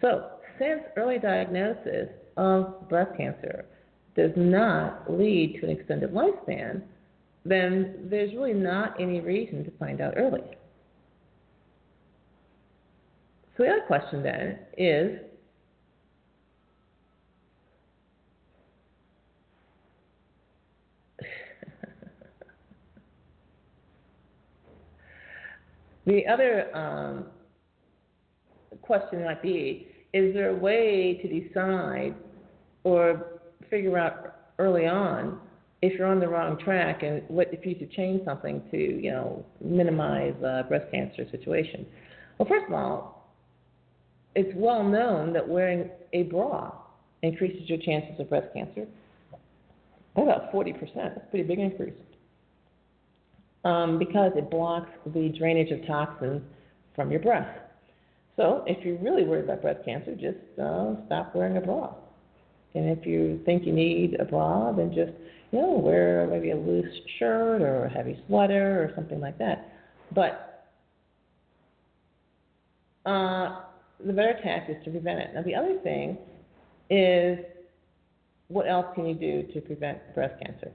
So, 0.02 0.32
since 0.60 0.82
early 0.98 1.20
diagnosis 1.20 2.10
of 2.38 2.88
breast 2.89 3.12
cancer 3.17 3.65
does 4.15 4.32
not 4.36 5.12
lead 5.12 5.58
to 5.60 5.67
an 5.67 5.78
extended 5.78 6.12
lifespan, 6.12 6.82
then 7.46 8.08
there's 8.10 8.34
really 8.34 8.54
not 8.54 9.00
any 9.00 9.20
reason 9.20 9.63
to 9.65 9.72
find 9.72 10.02
out 10.02 10.13
early. 10.17 10.44
So 13.58 13.63
the 13.63 13.70
other 13.70 13.84
question 13.88 14.24
then 14.24 14.60
is 14.78 15.20
the 26.06 26.26
other 26.28 26.76
um, 26.76 27.26
question 28.82 29.24
might 29.24 29.42
be 29.42 29.88
is 30.14 30.34
there 30.34 30.50
a 30.50 30.56
way 30.56 31.20
to 31.22 31.48
decide 31.48 32.16
or 32.84 33.40
figure 33.70 33.98
out 33.98 34.36
early 34.60 34.86
on 34.86 35.40
if 35.82 35.98
you're 35.98 36.08
on 36.08 36.20
the 36.20 36.28
wrong 36.28 36.58
track 36.60 37.04
and 37.04 37.24
what 37.28 37.48
if 37.54 37.66
you 37.66 37.76
should 37.80 37.92
change 37.92 38.24
something 38.26 38.62
to 38.72 38.78
you 38.78 39.12
know 39.12 39.46
minimize 39.64 40.36
uh, 40.44 40.64
breast 40.68 40.86
cancer 40.92 41.26
situation 41.32 41.86
well 42.38 42.48
first 42.48 42.66
of 42.68 42.74
all 42.74 43.34
it's 44.36 44.52
well 44.56 44.84
known 44.84 45.34
that 45.34 45.48
wearing 45.48 45.90
a 46.14 46.24
bra 46.24 46.72
increases 47.22 47.70
your 47.70 47.78
chances 47.80 48.20
of 48.20 48.30
breast 48.30 48.48
cancer 48.54 48.86
by 50.16 50.24
about 50.24 50.52
40%. 50.52 50.80
That's 50.96 51.18
a 51.18 51.20
pretty 51.30 51.48
big 51.48 51.60
increase. 51.60 51.94
Um, 53.63 54.00
because 54.00 54.32
it 54.36 54.50
blocks 54.50 54.89
the 55.06 55.30
drainage 55.38 55.71
of 55.71 55.86
toxins 55.86 56.41
from 56.95 57.12
your 57.12 57.19
breast. 57.19 57.60
So 58.36 58.63
if 58.65 58.84
you're 58.84 58.97
really 58.97 59.24
worried 59.24 59.43
about 59.43 59.62
breast 59.62 59.86
cancer, 59.86 60.15
just 60.15 60.38
uh, 60.60 60.95
stop 61.06 61.36
wearing 61.36 61.58
a 61.58 61.62
bra. 61.62 61.93
And 62.74 62.89
if 62.97 63.06
you 63.06 63.39
think 63.45 63.65
you 63.65 63.74
need 63.74 64.19
a 64.19 64.26
bra, 64.26 64.71
then 64.71 64.93
just 64.93 65.12
you 65.52 65.62
know 65.62 65.80
wear 65.84 66.28
maybe 66.28 66.52
a 66.52 66.56
loose 66.56 66.93
shirt 67.19 67.62
or 67.62 67.86
a 67.86 67.89
heavy 67.89 68.17
sweater 68.28 68.82
or 68.84 68.91
something 68.95 69.19
like 69.19 69.38
that. 69.38 69.71
But 70.15 70.65
uh, 73.06 73.62
the 74.06 74.13
better 74.13 74.39
tack 74.43 74.69
is 74.69 74.84
to 74.86 74.91
prevent 74.91 75.19
it. 75.19 75.34
Now, 75.34 75.43
the 75.43 75.56
other 75.56 75.78
thing 75.84 76.17
is 76.89 77.39
what 78.47 78.67
else 78.67 78.88
can 78.95 79.06
you 79.06 79.15
do 79.15 79.43
to 79.54 79.62
prevent 79.62 80.00
breast 80.13 80.36
cancer? 80.43 80.71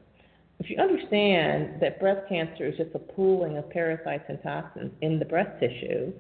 If 0.59 0.71
you 0.71 0.79
understand 0.79 1.81
that 1.81 2.01
breast 2.01 2.29
cancer 2.29 2.67
is 2.67 2.77
just 2.77 2.95
a 2.95 2.99
pooling 2.99 3.59
of 3.59 3.69
parasites 3.71 4.25
and 4.29 4.43
toxins 4.43 4.91
in 5.03 5.19
the 5.19 5.25
breast 5.25 5.51
tissue, 5.61 6.13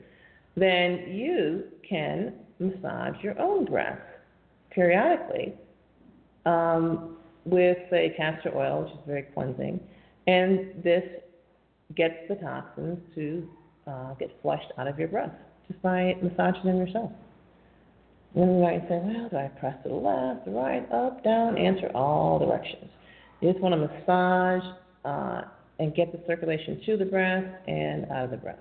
then 0.56 1.04
you 1.08 1.64
can 1.88 2.34
massage 2.58 3.22
your 3.22 3.38
own 3.40 3.64
breast 3.64 4.00
periodically 4.70 5.54
um, 6.44 7.16
with, 7.44 7.78
say, 7.90 8.14
castor 8.16 8.56
oil, 8.56 8.84
which 8.84 8.92
is 8.92 8.98
very 9.06 9.22
cleansing, 9.34 9.80
and 10.26 10.82
this 10.82 11.04
gets 11.94 12.16
the 12.28 12.34
toxins 12.36 12.98
to 13.14 13.48
uh, 13.86 14.14
get 14.14 14.30
flushed 14.42 14.72
out 14.78 14.88
of 14.88 14.98
your 14.98 15.08
breast 15.08 15.34
just 15.68 15.80
by 15.82 16.14
massaging 16.22 16.64
them 16.64 16.78
yourself. 16.78 17.12
And 18.34 18.42
then 18.42 18.56
you 18.56 18.62
might 18.62 18.82
say, 18.88 19.00
well, 19.02 19.28
do 19.30 19.36
I 19.36 19.48
press 19.58 19.76
to 19.84 19.88
the 19.88 19.94
left, 19.94 20.44
the 20.44 20.50
right, 20.50 20.90
up, 20.92 21.24
down? 21.24 21.56
Answer 21.56 21.90
all 21.94 22.38
directions. 22.38 22.90
You 23.40 23.50
just 23.52 23.62
want 23.62 23.74
to 23.74 23.88
massage 23.88 24.62
uh, 25.04 25.42
and 25.78 25.94
get 25.94 26.12
the 26.12 26.20
circulation 26.26 26.80
to 26.86 26.96
the 26.96 27.04
breast 27.04 27.46
and 27.68 28.06
out 28.10 28.24
of 28.24 28.30
the 28.30 28.36
breast. 28.38 28.60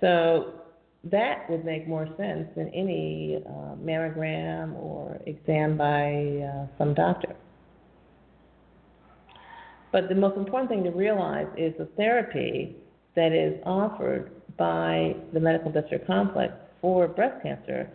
So 0.00 0.54
that 1.10 1.48
would 1.50 1.64
make 1.64 1.86
more 1.86 2.06
sense 2.16 2.48
than 2.56 2.68
any 2.68 3.42
uh, 3.46 3.76
mammogram 3.76 4.74
or 4.74 5.20
exam 5.26 5.76
by 5.76 6.42
uh, 6.46 6.66
some 6.78 6.94
doctor. 6.94 7.36
But 9.92 10.08
the 10.08 10.14
most 10.14 10.36
important 10.36 10.70
thing 10.70 10.82
to 10.84 10.90
realize 10.90 11.46
is 11.56 11.72
the 11.78 11.86
therapy 11.96 12.76
that 13.14 13.32
is 13.32 13.60
offered 13.64 14.32
by 14.56 15.14
the 15.32 15.40
medical 15.40 15.68
industrial 15.68 16.04
complex 16.06 16.52
for 16.80 17.06
breast 17.06 17.42
cancer 17.42 17.88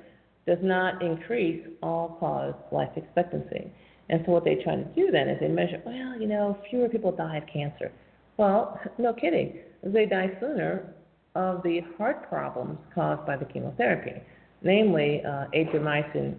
does 0.46 0.60
not 0.62 1.02
increase 1.02 1.66
all 1.84 2.18
cause 2.20 2.54
life 2.72 2.90
expectancy. 2.96 3.72
And 4.10 4.24
so 4.26 4.32
what 4.32 4.44
they 4.44 4.56
try 4.56 4.76
to 4.76 4.84
do 4.96 5.12
then 5.12 5.30
is 5.30 5.40
they 5.40 5.48
measure, 5.48 5.82
well, 5.86 6.20
you 6.20 6.28
know, 6.28 6.58
fewer 6.70 6.90
people 6.90 7.12
die 7.12 7.38
of 7.38 7.44
cancer. 7.48 7.92
Well, 8.38 8.80
no 8.98 9.14
kidding. 9.14 9.60
They 9.84 10.06
die 10.06 10.32
sooner 10.40 10.94
of 11.36 11.64
the 11.64 11.82
heart 11.98 12.28
problems 12.28 12.80
caused 12.94 13.26
by 13.26 13.38
the 13.38 13.46
chemotherapy, 13.46 14.22
namely 14.62 15.22
uh, 15.24 15.46
Adriamycin 15.56 16.36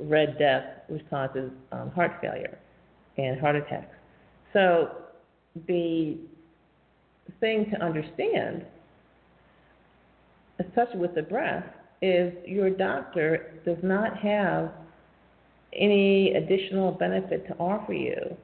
red 0.00 0.38
death, 0.38 0.64
which 0.88 1.02
causes 1.10 1.50
um, 1.72 1.90
heart 1.90 2.12
failure 2.20 2.58
and 3.16 3.40
heart 3.40 3.56
attacks. 3.56 3.94
So 4.52 4.90
the 5.66 6.16
thing 7.40 7.68
to 7.72 7.82
understand 7.84 8.64
especially 10.58 11.00
with 11.00 11.14
the 11.14 11.22
breast, 11.22 11.68
is 12.00 12.32
your 12.46 12.70
doctor 12.70 13.60
does 13.64 13.78
not 13.82 14.16
have 14.18 14.70
any 15.72 16.34
additional 16.34 16.92
benefit 16.92 17.46
to 17.48 17.54
offer 17.56 17.92
you 17.92 18.36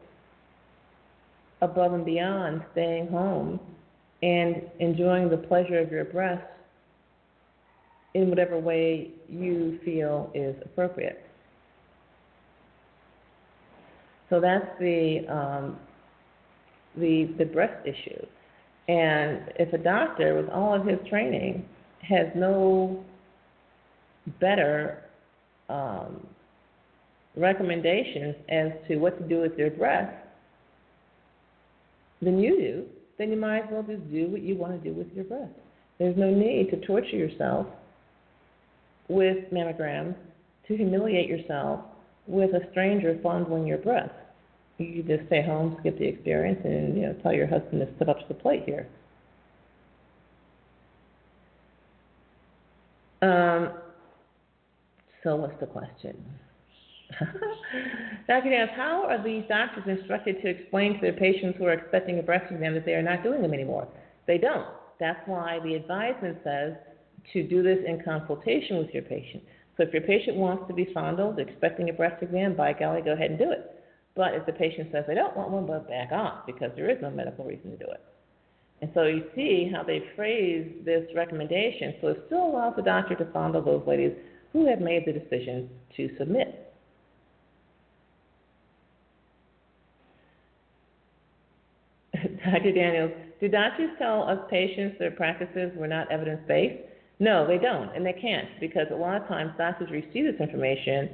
above 1.62 1.94
and 1.94 2.04
beyond 2.04 2.62
staying 2.72 3.08
home 3.08 3.58
and 4.22 4.62
enjoying 4.80 5.28
the 5.28 5.36
pleasure 5.36 5.78
of 5.78 5.90
your 5.90 6.04
breasts 6.04 6.46
in 8.14 8.28
whatever 8.28 8.58
way 8.58 9.10
you 9.28 9.78
feel 9.84 10.30
is 10.34 10.54
appropriate. 10.64 11.24
So 14.30 14.40
that's 14.40 14.66
the 14.80 15.26
um, 15.28 15.78
the 16.96 17.34
the 17.38 17.44
breast 17.44 17.86
issue. 17.86 18.26
And 18.88 19.52
if 19.58 19.72
a 19.72 19.78
doctor, 19.78 20.36
with 20.36 20.48
all 20.50 20.74
of 20.74 20.86
his 20.86 20.98
training, 21.08 21.66
has 22.00 22.26
no 22.34 23.02
better 24.40 25.04
um, 25.68 26.26
recommendations 27.36 28.36
as 28.48 28.72
to 28.88 28.96
what 28.96 29.18
to 29.18 29.28
do 29.28 29.40
with 29.40 29.58
your 29.58 29.70
breast 29.70 30.14
than 32.22 32.38
you 32.38 32.56
do, 32.58 32.84
then 33.18 33.30
you 33.30 33.36
might 33.36 33.64
as 33.64 33.68
well 33.70 33.82
just 33.82 34.10
do 34.10 34.28
what 34.28 34.42
you 34.42 34.56
want 34.56 34.80
to 34.80 34.88
do 34.88 34.96
with 34.96 35.12
your 35.14 35.24
breast. 35.24 35.52
There's 35.98 36.16
no 36.16 36.30
need 36.30 36.70
to 36.70 36.86
torture 36.86 37.16
yourself 37.16 37.66
with 39.08 39.50
mammograms, 39.52 40.14
to 40.66 40.76
humiliate 40.76 41.28
yourself 41.28 41.80
with 42.26 42.50
a 42.54 42.70
stranger 42.70 43.18
fondling 43.22 43.66
your 43.66 43.78
breast. 43.78 44.10
You 44.78 45.02
just 45.02 45.26
stay 45.26 45.42
home, 45.42 45.76
skip 45.80 45.98
the 45.98 46.06
experience, 46.06 46.60
and 46.64 46.96
you 46.96 47.02
know 47.06 47.12
tell 47.22 47.32
your 47.32 47.46
husband 47.46 47.86
to 47.86 47.94
step 47.96 48.08
up 48.08 48.18
to 48.20 48.24
the 48.28 48.34
plate 48.34 48.64
here. 48.64 48.88
Um, 53.22 53.72
so 55.22 55.36
what's 55.36 55.58
the 55.60 55.66
question? 55.66 56.16
Dr. 58.28 58.50
Dance, 58.50 58.70
how 58.74 59.04
are 59.06 59.22
these 59.22 59.44
doctors 59.48 59.84
instructed 59.86 60.40
to 60.42 60.48
explain 60.48 60.94
to 60.94 61.00
their 61.00 61.12
patients 61.12 61.58
who 61.58 61.66
are 61.66 61.72
expecting 61.72 62.18
a 62.18 62.22
breast 62.22 62.50
exam 62.50 62.74
that 62.74 62.84
they 62.84 62.94
are 62.94 63.02
not 63.02 63.22
doing 63.22 63.42
them 63.42 63.54
anymore? 63.54 63.86
They 64.26 64.38
don't. 64.38 64.66
That's 65.00 65.20
why 65.26 65.60
the 65.62 65.74
advisement 65.74 66.38
says 66.44 66.74
to 67.32 67.46
do 67.46 67.62
this 67.62 67.78
in 67.86 68.02
consultation 68.02 68.78
with 68.78 68.90
your 68.90 69.02
patient. 69.02 69.42
So 69.76 69.82
if 69.82 69.92
your 69.92 70.02
patient 70.02 70.36
wants 70.36 70.64
to 70.68 70.74
be 70.74 70.88
fondled, 70.94 71.38
expecting 71.38 71.90
a 71.90 71.92
breast 71.92 72.22
exam, 72.22 72.56
by 72.56 72.72
golly, 72.72 73.02
go 73.02 73.12
ahead 73.12 73.30
and 73.30 73.38
do 73.38 73.50
it. 73.50 73.70
But 74.14 74.34
if 74.34 74.46
the 74.46 74.52
patient 74.52 74.90
says 74.92 75.04
they 75.06 75.14
don't 75.14 75.36
want 75.36 75.50
one, 75.50 75.66
but 75.66 75.88
back 75.88 76.12
off 76.12 76.46
because 76.46 76.70
there 76.76 76.88
is 76.88 76.98
no 77.02 77.10
medical 77.10 77.44
reason 77.44 77.72
to 77.72 77.76
do 77.76 77.90
it. 77.90 78.00
And 78.80 78.90
so 78.94 79.04
you 79.04 79.24
see 79.34 79.70
how 79.72 79.82
they 79.82 80.04
phrase 80.14 80.70
this 80.84 81.04
recommendation. 81.14 81.94
So 82.00 82.08
it 82.08 82.22
still 82.26 82.46
allows 82.46 82.76
the 82.76 82.82
doctor 82.82 83.14
to 83.16 83.24
fondle 83.32 83.62
those 83.62 83.82
ladies 83.86 84.12
who 84.52 84.68
have 84.68 84.80
made 84.80 85.04
the 85.06 85.12
decision 85.12 85.68
to 85.96 86.10
submit. 86.18 86.63
Dr. 92.44 92.72
Daniels, 92.72 93.12
do 93.40 93.48
doctors 93.48 93.90
tell 93.98 94.22
us 94.28 94.38
patients 94.50 94.96
their 94.98 95.10
practices 95.10 95.72
were 95.76 95.88
not 95.88 96.10
evidence 96.10 96.40
based? 96.46 96.82
No, 97.20 97.46
they 97.46 97.58
don't, 97.58 97.94
and 97.94 98.04
they 98.04 98.12
can't, 98.12 98.48
because 98.60 98.86
a 98.90 98.96
lot 98.96 99.20
of 99.20 99.28
times 99.28 99.52
doctors 99.56 99.90
receive 99.90 100.24
this 100.24 100.40
information 100.40 101.10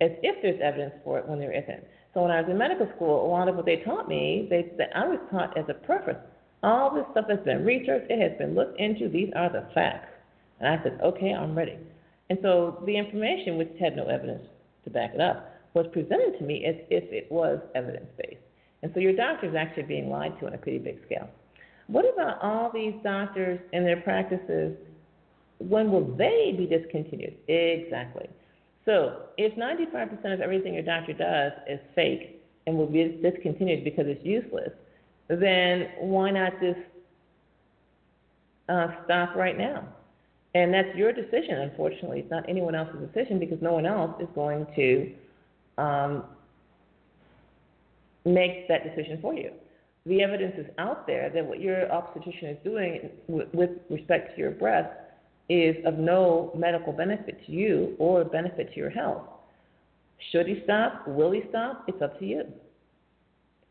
as 0.00 0.10
if 0.22 0.42
there's 0.42 0.60
evidence 0.62 0.94
for 1.04 1.18
it 1.18 1.28
when 1.28 1.38
there 1.38 1.52
isn't. 1.52 1.84
So 2.14 2.22
when 2.22 2.30
I 2.30 2.40
was 2.40 2.50
in 2.50 2.58
medical 2.58 2.88
school, 2.96 3.26
a 3.26 3.28
lot 3.28 3.48
of 3.48 3.56
what 3.56 3.66
they 3.66 3.82
taught 3.84 4.08
me, 4.08 4.46
they 4.48 4.72
said 4.76 4.90
I 4.94 5.06
was 5.06 5.18
taught 5.30 5.56
as 5.58 5.64
a 5.68 5.74
preface 5.74 6.16
all 6.64 6.94
this 6.94 7.04
stuff 7.12 7.26
has 7.28 7.40
been 7.44 7.64
researched, 7.64 8.10
it 8.10 8.20
has 8.20 8.36
been 8.38 8.54
looked 8.54 8.80
into, 8.80 9.08
these 9.08 9.30
are 9.36 9.52
the 9.52 9.66
facts. 9.74 10.08
And 10.60 10.68
I 10.68 10.82
said, 10.82 10.98
okay, 11.02 11.32
I'm 11.32 11.56
ready. 11.56 11.76
And 12.30 12.38
so 12.42 12.82
the 12.86 12.96
information, 12.96 13.58
which 13.58 13.70
had 13.78 13.96
no 13.96 14.06
evidence 14.06 14.46
to 14.84 14.90
back 14.90 15.12
it 15.14 15.20
up, 15.20 15.52
was 15.74 15.86
presented 15.92 16.38
to 16.38 16.44
me 16.44 16.64
as 16.64 16.76
if 16.88 17.04
it 17.12 17.30
was 17.30 17.58
evidence 17.74 18.06
based. 18.16 18.40
And 18.84 18.92
so 18.92 19.00
your 19.00 19.14
doctor 19.14 19.48
is 19.48 19.54
actually 19.54 19.84
being 19.84 20.10
lied 20.10 20.38
to 20.40 20.46
on 20.46 20.52
a 20.52 20.58
pretty 20.58 20.76
big 20.76 20.98
scale. 21.06 21.26
What 21.86 22.04
about 22.04 22.38
all 22.42 22.70
these 22.70 22.92
doctors 23.02 23.58
and 23.72 23.84
their 23.84 24.02
practices? 24.02 24.76
When 25.56 25.90
will 25.90 26.14
they 26.16 26.54
be 26.56 26.66
discontinued? 26.66 27.34
Exactly. 27.48 28.28
So 28.84 29.22
if 29.38 29.54
95% 29.54 30.34
of 30.34 30.42
everything 30.42 30.74
your 30.74 30.82
doctor 30.82 31.14
does 31.14 31.52
is 31.66 31.80
fake 31.94 32.42
and 32.66 32.76
will 32.76 32.86
be 32.86 33.18
discontinued 33.22 33.84
because 33.84 34.04
it's 34.06 34.22
useless, 34.22 34.72
then 35.28 35.88
why 36.00 36.30
not 36.30 36.52
just 36.60 36.78
uh, 38.68 38.88
stop 39.06 39.34
right 39.34 39.56
now? 39.56 39.88
And 40.54 40.74
that's 40.74 40.94
your 40.94 41.10
decision, 41.10 41.56
unfortunately. 41.60 42.20
It's 42.20 42.30
not 42.30 42.46
anyone 42.50 42.74
else's 42.74 43.00
decision 43.00 43.38
because 43.38 43.62
no 43.62 43.72
one 43.72 43.86
else 43.86 44.20
is 44.20 44.28
going 44.34 44.66
to 44.76 45.82
um, 45.82 46.24
make 48.24 48.68
that 48.68 48.84
decision 48.84 49.18
for 49.20 49.34
you. 49.34 49.50
The 50.06 50.22
evidence 50.22 50.54
is 50.58 50.66
out 50.78 51.06
there 51.06 51.30
that 51.30 51.44
what 51.46 51.60
your 51.60 51.90
obstetrician 51.90 52.48
is 52.48 52.58
doing 52.62 53.10
with, 53.26 53.70
respect 53.88 54.34
to 54.34 54.40
your 54.40 54.50
breast 54.50 54.90
is 55.48 55.76
of 55.86 55.98
no 55.98 56.52
medical 56.56 56.92
benefit 56.92 57.44
to 57.46 57.52
you 57.52 57.96
or 57.98 58.24
benefit 58.24 58.72
to 58.74 58.76
your 58.76 58.90
health. 58.90 59.22
Should 60.30 60.46
he 60.46 60.60
stop? 60.64 61.06
Will 61.06 61.32
he 61.32 61.42
stop? 61.48 61.84
It's 61.88 62.00
up 62.02 62.18
to 62.18 62.26
you. 62.26 62.44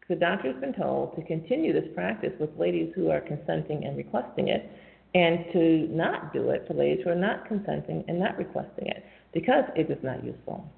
The 0.09 0.15
doctor 0.15 0.51
has 0.51 0.59
been 0.59 0.73
told 0.73 1.15
to 1.15 1.23
continue 1.23 1.71
this 1.71 1.89
practice 1.95 2.33
with 2.39 2.49
ladies 2.57 2.91
who 2.93 3.09
are 3.09 3.21
consenting 3.21 3.85
and 3.85 3.95
requesting 3.95 4.49
it, 4.49 4.69
and 5.15 5.45
to 5.53 5.87
not 5.95 6.33
do 6.33 6.49
it 6.49 6.65
for 6.67 6.73
ladies 6.73 7.03
who 7.03 7.11
are 7.11 7.15
not 7.15 7.47
consenting 7.47 8.03
and 8.07 8.19
not 8.19 8.37
requesting 8.37 8.87
it 8.87 9.05
because 9.33 9.63
it 9.75 9.89
is 9.89 10.03
not 10.03 10.23
useful. 10.23 10.69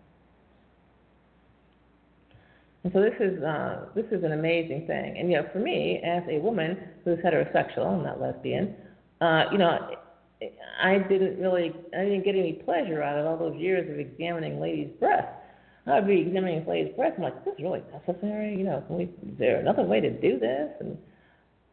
And 2.85 2.93
so 2.93 3.01
this 3.01 3.15
is 3.19 3.41
uh, 3.41 3.87
this 3.95 4.05
is 4.11 4.23
an 4.23 4.33
amazing 4.33 4.85
thing. 4.85 5.17
And 5.17 5.31
you 5.31 5.37
know, 5.37 5.49
for 5.51 5.57
me, 5.57 5.99
as 6.05 6.21
a 6.29 6.37
woman 6.37 6.77
who's 7.03 7.17
heterosexual, 7.17 7.87
I'm 7.87 8.03
not 8.03 8.21
lesbian, 8.21 8.75
uh, 9.21 9.45
you 9.51 9.57
know, 9.57 9.89
I 10.79 10.99
didn't 10.99 11.39
really 11.39 11.73
I 11.97 12.03
didn't 12.03 12.23
get 12.23 12.35
any 12.35 12.53
pleasure 12.53 13.01
out 13.01 13.17
of 13.17 13.25
all 13.25 13.37
those 13.37 13.59
years 13.59 13.89
of 13.89 13.97
examining 13.97 14.59
ladies' 14.61 14.91
breasts. 14.99 15.31
I'd 15.87 16.05
be 16.05 16.21
examining 16.21 16.63
ladies' 16.67 16.93
breasts. 16.95 17.15
I'm 17.17 17.23
like, 17.23 17.43
this 17.43 17.55
is 17.55 17.63
really 17.63 17.81
necessary. 17.91 18.55
You 18.55 18.65
know, 18.65 18.83
can 18.85 18.97
we, 18.97 19.03
is 19.05 19.37
there 19.39 19.59
another 19.59 19.83
way 19.83 19.99
to 19.99 20.11
do 20.11 20.37
this? 20.37 20.69
And 20.79 20.97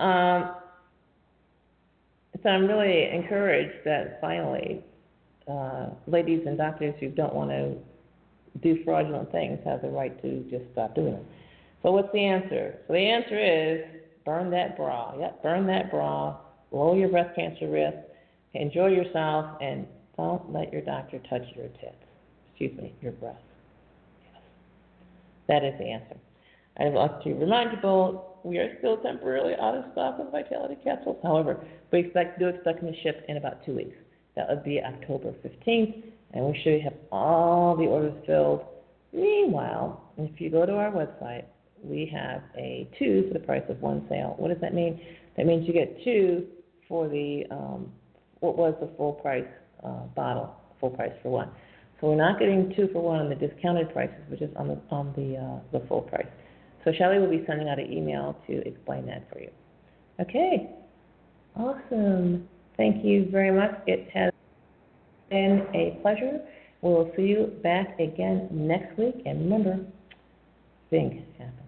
um, 0.00 0.54
so 2.42 2.48
I'm 2.48 2.66
really 2.66 3.10
encouraged 3.10 3.84
that 3.84 4.18
finally, 4.22 4.82
uh, 5.46 5.88
ladies 6.06 6.44
and 6.46 6.56
doctors 6.56 6.94
who 7.00 7.10
don't 7.10 7.34
want 7.34 7.50
to 7.50 7.76
do 8.60 8.82
fraudulent 8.84 9.30
things 9.32 9.58
have 9.64 9.82
the 9.82 9.88
right 9.88 10.20
to 10.22 10.44
just 10.50 10.64
stop 10.72 10.94
doing 10.94 11.14
it. 11.14 11.24
So 11.82 11.90
what's 11.92 12.12
the 12.12 12.24
answer? 12.24 12.78
So 12.86 12.92
the 12.92 12.98
answer 12.98 13.38
is 13.38 13.84
burn 14.24 14.50
that 14.50 14.76
bra. 14.76 15.14
Yep, 15.18 15.42
burn 15.42 15.66
that 15.66 15.90
bra. 15.90 16.38
Lower 16.70 16.96
your 16.96 17.08
breast 17.08 17.34
cancer 17.34 17.68
risk. 17.68 17.96
Enjoy 18.54 18.88
yourself, 18.88 19.58
and 19.60 19.86
don't 20.16 20.52
let 20.52 20.72
your 20.72 20.82
doctor 20.82 21.18
touch 21.30 21.42
your 21.56 21.68
tits. 21.68 21.96
Excuse 22.50 22.76
me, 22.78 22.94
your 23.00 23.12
breast. 23.12 23.42
Yes. 24.22 24.42
That 25.48 25.64
is 25.64 25.74
the 25.78 25.86
answer. 25.86 26.16
I'd 26.78 26.92
like 26.92 27.22
to 27.22 27.34
remind 27.34 27.70
people 27.70 28.38
we 28.44 28.58
are 28.58 28.76
still 28.78 28.98
temporarily 28.98 29.54
out 29.54 29.74
of 29.74 29.84
stock 29.92 30.18
of 30.18 30.30
Vitality 30.30 30.76
capsules. 30.82 31.18
However, 31.22 31.64
we 31.92 32.00
expect 32.00 32.38
do 32.38 32.48
expect 32.48 32.82
them 32.82 32.92
to 32.92 33.02
ship 33.02 33.24
in 33.28 33.36
about 33.36 33.64
two 33.64 33.74
weeks. 33.76 33.96
That 34.36 34.48
would 34.48 34.64
be 34.64 34.80
October 34.82 35.34
15th, 35.44 36.04
and 36.32 36.44
we 36.44 36.60
should 36.62 36.80
have 36.82 36.94
all 37.10 37.76
the 37.76 37.84
orders 37.84 38.14
filled. 38.26 38.64
Meanwhile, 39.12 40.12
if 40.18 40.40
you 40.40 40.50
go 40.50 40.64
to 40.64 40.72
our 40.72 40.90
website, 40.90 41.44
we 41.82 42.10
have 42.12 42.42
a 42.56 42.88
two 42.98 43.26
for 43.28 43.34
the 43.34 43.44
price 43.44 43.64
of 43.68 43.80
one 43.80 44.06
sale. 44.08 44.34
What 44.38 44.48
does 44.48 44.60
that 44.60 44.74
mean? 44.74 45.00
That 45.36 45.46
means 45.46 45.66
you 45.66 45.72
get 45.72 46.02
two 46.04 46.46
for 46.88 47.08
the 47.08 47.44
um, 47.50 47.92
what 48.40 48.56
was 48.56 48.74
the 48.80 48.90
full 48.96 49.14
price 49.14 49.44
uh, 49.84 50.06
bottle, 50.14 50.54
full 50.80 50.90
price 50.90 51.12
for 51.22 51.30
one. 51.30 51.50
So 52.00 52.08
we're 52.08 52.16
not 52.16 52.38
getting 52.38 52.72
two 52.76 52.88
for 52.92 53.02
one 53.02 53.20
on 53.20 53.28
the 53.28 53.34
discounted 53.34 53.92
prices, 53.92 54.16
which 54.28 54.42
is 54.42 54.50
on 54.56 54.68
the 54.68 54.80
on 54.90 55.12
the 55.16 55.36
uh, 55.36 55.78
the 55.78 55.86
full 55.86 56.02
price. 56.02 56.26
So 56.84 56.92
Shelly 56.92 57.18
will 57.18 57.30
be 57.30 57.44
sending 57.46 57.68
out 57.68 57.78
an 57.78 57.92
email 57.92 58.36
to 58.48 58.66
explain 58.66 59.06
that 59.06 59.28
for 59.32 59.40
you. 59.40 59.50
Okay, 60.20 60.70
awesome. 61.56 62.48
Thank 62.76 63.04
you 63.04 63.28
very 63.30 63.52
much. 63.52 63.70
It 63.86 64.08
has 64.12 64.31
been 65.32 65.66
a 65.74 65.98
pleasure. 66.02 66.40
We 66.82 66.90
will 66.90 67.10
see 67.16 67.22
you 67.22 67.58
back 67.62 67.98
again 67.98 68.48
next 68.50 68.96
week. 68.98 69.22
And 69.24 69.40
remember, 69.40 69.84
think 70.90 71.24
happy. 71.38 71.61